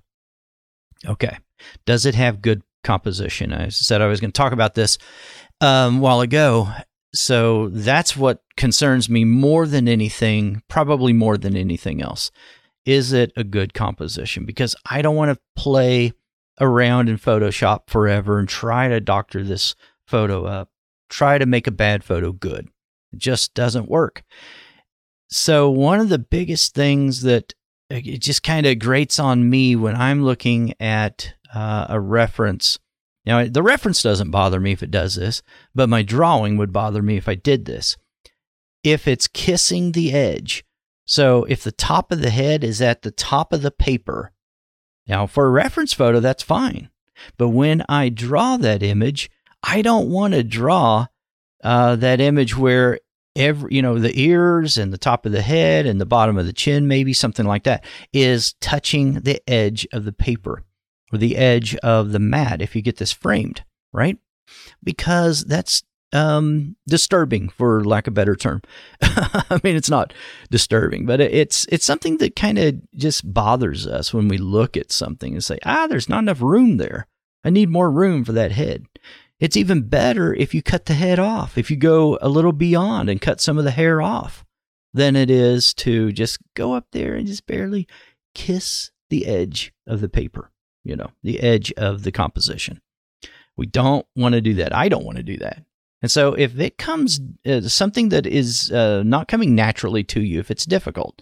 Okay, 1.07 1.39
does 1.87 2.05
it 2.05 2.17
have 2.17 2.43
good 2.43 2.63
composition? 2.83 3.53
I 3.53 3.69
said 3.69 4.03
I 4.03 4.07
was 4.07 4.21
going 4.21 4.33
to 4.33 4.37
talk 4.37 4.53
about 4.53 4.75
this 4.75 4.99
um, 5.61 5.99
a 5.99 6.01
while 6.01 6.21
ago, 6.21 6.69
so 7.13 7.69
that's 7.71 8.17
what 8.17 8.43
concerns 8.57 9.09
me 9.09 9.25
more 9.25 9.67
than 9.67 9.89
anything, 9.89 10.63
probably 10.69 11.13
more 11.13 11.37
than 11.37 11.57
anything 11.57 12.01
else. 12.03 12.31
Is 12.85 13.13
it 13.13 13.33
a 13.37 13.45
good 13.45 13.75
composition? 13.75 14.45
Because 14.45 14.77
I 14.89 15.03
don't 15.03 15.17
want 15.17 15.33
to 15.37 15.43
play 15.57 16.13
around 16.61 17.09
in 17.09 17.19
Photoshop 17.19 17.89
forever 17.89 18.39
and 18.39 18.49
try 18.49 18.89
to 18.89 19.01
doctor 19.01 19.43
this 19.43 19.75
photo 20.07 20.45
up, 20.45 20.71
try 21.09 21.39
to 21.39 21.47
make 21.47 21.67
a 21.67 21.73
bad 21.73 22.05
photo 22.05 22.33
good. 22.33 22.69
It 23.13 23.19
just 23.19 23.55
doesn't 23.55 23.91
work. 23.91 24.23
So, 25.29 25.71
one 25.71 26.01
of 26.01 26.09
the 26.09 26.19
biggest 26.19 26.75
things 26.75 27.23
that 27.23 27.55
it 27.89 28.21
just 28.21 28.43
kind 28.43 28.67
of 28.67 28.79
grates 28.79 29.19
on 29.19 29.51
me 29.51 29.75
when 29.75 29.97
I'm 29.97 30.25
looking 30.25 30.75
at 30.81 31.35
uh, 31.53 31.87
a 31.89 32.01
reference. 32.01 32.79
Now, 33.27 33.47
the 33.47 33.63
reference 33.63 34.03
doesn't 34.03 34.31
bother 34.31 34.61
me 34.61 34.73
if 34.73 34.83
it 34.83 34.91
does 34.91 35.15
this, 35.15 35.43
but 35.75 35.89
my 35.89 36.03
drawing 36.03 36.57
would 36.57 36.73
bother 36.73 37.03
me 37.03 37.17
if 37.17 37.29
I 37.29 37.35
did 37.35 37.67
this. 37.67 37.97
If 38.83 39.07
it's 39.07 39.29
kissing 39.29 39.93
the 39.93 40.13
edge, 40.13 40.65
so 41.05 41.45
if 41.45 41.63
the 41.63 41.73
top 41.73 42.13
of 42.13 42.23
the 42.23 42.31
head 42.31 42.65
is 42.65 42.81
at 42.81 43.03
the 43.03 43.11
top 43.11 43.53
of 43.53 43.63
the 43.63 43.71
paper, 43.71 44.33
now 45.07 45.27
for 45.27 45.47
a 45.47 45.51
reference 45.51 45.93
photo, 45.93 46.21
that's 46.21 46.43
fine. 46.43 46.89
But 47.37 47.49
when 47.49 47.85
I 47.89 48.09
draw 48.09 48.57
that 48.57 48.83
image, 48.83 49.31
I 49.63 49.83
don't 49.83 50.09
want 50.09 50.33
to 50.35 50.43
draw 50.43 51.09
uh, 51.63 51.97
that 51.97 52.21
image 52.21 52.57
where 52.57 53.01
every 53.37 53.75
you 53.75 53.83
know 53.83 53.99
the 53.99 54.19
ears 54.19 54.77
and 54.79 54.93
the 54.93 54.99
top 54.99 55.25
of 55.25 55.33
the 55.33 55.43
head 55.43 55.87
and 55.87 56.01
the 56.01 56.07
bottom 56.07 56.37
of 56.37 56.47
the 56.47 56.53
chin 56.53 56.89
maybe 56.89 57.13
something 57.13 57.47
like 57.47 57.63
that 57.63 57.85
is 58.13 58.55
touching 58.55 59.15
the 59.21 59.41
edge 59.49 59.87
of 59.93 60.05
the 60.05 60.13
paper 60.13 60.65
or 61.13 61.19
the 61.19 61.37
edge 61.37 61.77
of 61.77 62.13
the 62.13 62.19
mat 62.19 62.63
if 62.63 62.75
you 62.75 62.83
get 62.83 62.97
this 62.97 63.13
framed 63.13 63.63
right? 63.93 64.19
Because 64.83 65.45
that's 65.45 65.83
um, 66.13 66.77
disturbing 66.89 67.49
for 67.49 67.85
lack 67.85 68.07
of 68.07 68.13
a 68.13 68.15
better 68.15 68.35
term. 68.35 68.63
I 69.03 69.61
mean 69.63 69.77
it's 69.77 69.91
not 69.91 70.13
disturbing 70.51 71.07
but 71.07 71.21
it's 71.21 71.67
it's 71.71 71.85
something 71.85 72.19
that 72.19 72.35
kind 72.35 72.59
of 72.59 72.81
just 72.95 73.33
bothers 73.33 73.87
us 73.87 74.13
when 74.13 74.29
we 74.29 74.39
look 74.39 74.77
at 74.77 74.91
something 74.91 75.35
and 75.35 75.45
say 75.45 75.59
ah 75.65 75.87
there's 75.87 76.09
not 76.09 76.21
enough 76.21 76.41
room 76.43 76.79
there. 76.79 77.07
I 77.45 77.51
need 77.51 77.71
more 77.71 77.91
room 77.91 78.25
for 78.25 78.33
that 78.33 78.53
head. 78.53 78.87
It's 79.39 79.57
even 79.57 79.89
better 79.89 80.35
if 80.35 80.53
you 80.53 80.63
cut 80.63 80.85
the 80.85 80.95
head 80.95 81.19
off, 81.19 81.57
if 81.57 81.71
you 81.71 81.77
go 81.77 82.19
a 82.21 82.29
little 82.29 82.53
beyond 82.53 83.09
and 83.09 83.21
cut 83.21 83.41
some 83.41 83.57
of 83.57 83.65
the 83.65 83.71
hair 83.71 84.03
off, 84.03 84.45
than 84.93 85.17
it 85.17 85.31
is 85.31 85.73
to 85.73 86.13
just 86.13 86.39
go 86.55 86.75
up 86.75 86.87
there 86.93 87.15
and 87.15 87.27
just 87.27 87.47
barely 87.47 87.87
kiss 88.35 88.91
the 89.09 89.27
edge 89.27 89.73
of 89.87 90.03
the 90.03 90.11
paper, 90.11 90.51
you 90.85 90.97
know, 90.97 91.11
the 91.23 91.41
edge 91.41 91.73
of 91.73 92.03
the 92.03 92.13
composition. 92.13 92.81
We 93.57 93.67
don't 93.67 94.07
want 94.17 94.35
to 94.35 94.41
do 94.41 94.55
that. 94.55 94.75
I 94.75 94.89
don't 94.89 95.05
want 95.05 95.19
to 95.19 95.23
do 95.23 95.37
that. 95.39 95.65
And 96.03 96.11
so 96.11 96.33
if 96.33 96.59
it 96.59 96.79
comes 96.79 97.21
uh, 97.45 97.61
something 97.63 98.09
that 98.09 98.27
is 98.27 98.73
uh, 98.73 99.03
not 99.03 99.29
coming 99.29 99.55
naturally 99.55 100.03
to 100.05 100.21
you, 100.23 100.41
if 100.41 100.51
it's 100.51 100.65
difficult, 100.65 101.21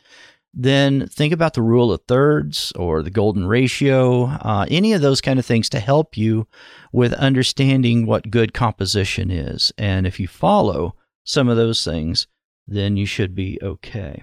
then 0.55 1.07
think 1.09 1.33
about 1.33 1.55
the 1.55 1.62
rule 1.62 1.92
of 1.92 2.03
thirds 2.07 2.73
or 2.77 3.03
the 3.03 3.11
golden 3.11 3.47
ratio, 3.47 4.25
uh, 4.27 4.66
any 4.71 4.92
of 4.92 5.03
those 5.03 5.21
kind 5.21 5.38
of 5.38 5.47
things 5.47 5.68
to 5.71 5.81
help 5.81 6.16
you 6.16 6.47
with 6.92 7.12
understanding 7.14 8.07
what 8.07 8.31
good 8.31 8.55
composition 8.55 9.31
is. 9.31 9.73
And 9.77 10.07
if 10.07 10.18
you 10.18 10.29
follow 10.29 10.94
some 11.25 11.49
of 11.49 11.57
those 11.57 11.85
things, 11.85 12.27
then 12.66 12.97
you 12.97 13.07
should 13.07 13.35
be 13.35 13.59
okay. 13.62 14.23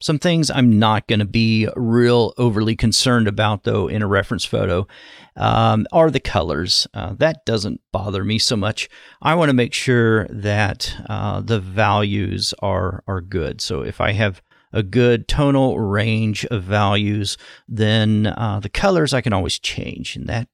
Some 0.00 0.18
things 0.20 0.48
I'm 0.48 0.78
not 0.78 1.08
going 1.08 1.18
to 1.18 1.24
be 1.24 1.68
real 1.74 2.32
overly 2.38 2.76
concerned 2.76 3.26
about, 3.26 3.64
though, 3.64 3.88
in 3.88 4.00
a 4.00 4.06
reference 4.06 4.44
photo 4.44 4.86
um, 5.34 5.86
are 5.90 6.10
the 6.10 6.20
colors. 6.20 6.86
Uh, 6.94 7.14
that 7.14 7.44
doesn't 7.44 7.80
bother 7.92 8.22
me 8.22 8.38
so 8.38 8.56
much. 8.56 8.88
I 9.20 9.34
want 9.34 9.48
to 9.48 9.54
make 9.54 9.74
sure 9.74 10.28
that 10.28 10.94
uh, 11.08 11.40
the 11.40 11.58
values 11.58 12.54
are 12.60 13.02
are 13.08 13.20
good. 13.20 13.60
So 13.60 13.82
if 13.82 14.00
I 14.00 14.12
have 14.12 14.40
a 14.72 14.84
good 14.84 15.26
tonal 15.26 15.80
range 15.80 16.44
of 16.46 16.62
values, 16.62 17.36
then 17.66 18.26
uh, 18.26 18.60
the 18.60 18.68
colors 18.68 19.12
I 19.12 19.20
can 19.20 19.32
always 19.32 19.58
change, 19.58 20.14
and 20.14 20.28
that 20.28 20.48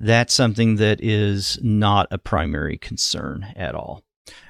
that's 0.00 0.32
something 0.32 0.76
that 0.76 1.02
is 1.02 1.58
not 1.62 2.06
a 2.10 2.18
primary 2.18 2.78
concern 2.78 3.52
at 3.56 3.74
all. 3.74 4.05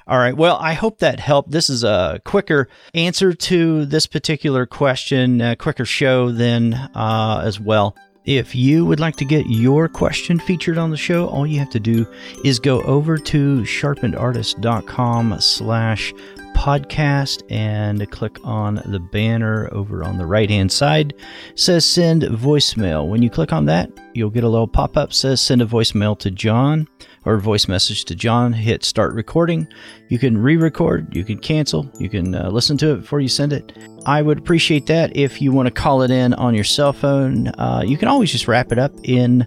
All 0.07 0.17
right. 0.17 0.35
Well, 0.35 0.57
I 0.59 0.73
hope 0.73 0.99
that 0.99 1.19
helped. 1.19 1.51
This 1.51 1.69
is 1.69 1.83
a 1.83 2.21
quicker 2.23 2.69
answer 2.93 3.33
to 3.33 3.85
this 3.85 4.07
particular 4.07 4.65
question, 4.65 5.41
a 5.41 5.55
quicker 5.55 5.85
show 5.85 6.31
than 6.31 6.73
uh, 6.73 7.41
as 7.43 7.59
well. 7.59 7.95
If 8.23 8.53
you 8.55 8.85
would 8.85 8.99
like 8.99 9.15
to 9.17 9.25
get 9.25 9.45
your 9.47 9.87
question 9.87 10.37
featured 10.37 10.77
on 10.77 10.91
the 10.91 10.97
show, 10.97 11.27
all 11.27 11.47
you 11.47 11.59
have 11.59 11.69
to 11.69 11.79
do 11.79 12.05
is 12.43 12.59
go 12.59 12.81
over 12.83 13.17
to 13.17 13.61
sharpenedartist.com 13.61 15.39
slash 15.39 16.13
podcast 16.53 17.43
and 17.49 18.09
click 18.11 18.37
on 18.43 18.81
the 18.85 18.99
banner 18.99 19.69
over 19.71 20.03
on 20.03 20.17
the 20.17 20.25
right 20.25 20.49
hand 20.49 20.71
side. 20.71 21.13
It 21.51 21.59
says 21.59 21.85
send 21.85 22.23
voicemail. 22.23 23.07
When 23.07 23.21
you 23.21 23.29
click 23.29 23.53
on 23.53 23.65
that, 23.65 23.91
you'll 24.13 24.31
get 24.31 24.43
a 24.43 24.49
little 24.49 24.67
pop 24.67 24.97
up 24.97 25.13
says 25.13 25.39
send 25.39 25.61
a 25.61 25.65
voicemail 25.65 26.17
to 26.19 26.31
John 26.31 26.87
or 27.27 27.37
voice 27.37 27.67
message 27.67 28.05
to 28.05 28.15
John. 28.15 28.53
Hit 28.53 28.85
start 28.85 29.13
recording. 29.13 29.67
You 30.07 30.17
can 30.17 30.37
re 30.37 30.55
record, 30.55 31.13
you 31.13 31.25
can 31.25 31.37
cancel, 31.37 31.91
you 31.99 32.09
can 32.09 32.33
uh, 32.33 32.49
listen 32.49 32.77
to 32.77 32.93
it 32.93 33.01
before 33.01 33.19
you 33.19 33.27
send 33.27 33.51
it. 33.51 33.77
I 34.05 34.21
would 34.21 34.37
appreciate 34.37 34.85
that 34.85 35.15
if 35.15 35.41
you 35.41 35.51
want 35.51 35.67
to 35.67 35.71
call 35.71 36.03
it 36.03 36.11
in 36.11 36.33
on 36.35 36.55
your 36.55 36.63
cell 36.63 36.93
phone. 36.93 37.49
Uh, 37.49 37.83
you 37.85 37.97
can 37.97 38.07
always 38.07 38.31
just 38.31 38.47
wrap 38.47 38.71
it 38.71 38.79
up 38.79 38.93
in 39.03 39.45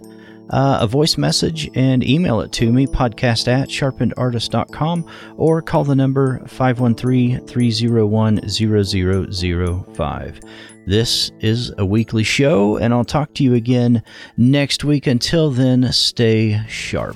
uh, 0.51 0.77
a 0.81 0.87
voice 0.87 1.17
message 1.17 1.71
and 1.73 2.07
email 2.07 2.41
it 2.41 2.51
to 2.51 2.71
me, 2.71 2.85
podcast 2.85 3.47
at 3.47 3.69
sharpenedartist.com, 3.69 5.09
or 5.37 5.61
call 5.63 5.83
the 5.83 5.95
number 5.95 6.45
513 6.47 7.47
301 7.47 8.47
0005. 8.47 10.39
This 10.85 11.31
is 11.39 11.71
a 11.77 11.85
weekly 11.85 12.23
show, 12.23 12.77
and 12.77 12.93
I'll 12.93 13.05
talk 13.05 13.33
to 13.35 13.43
you 13.43 13.55
again 13.55 14.03
next 14.37 14.83
week. 14.83 15.07
Until 15.07 15.49
then, 15.49 15.91
stay 15.91 16.61
sharp. 16.67 17.15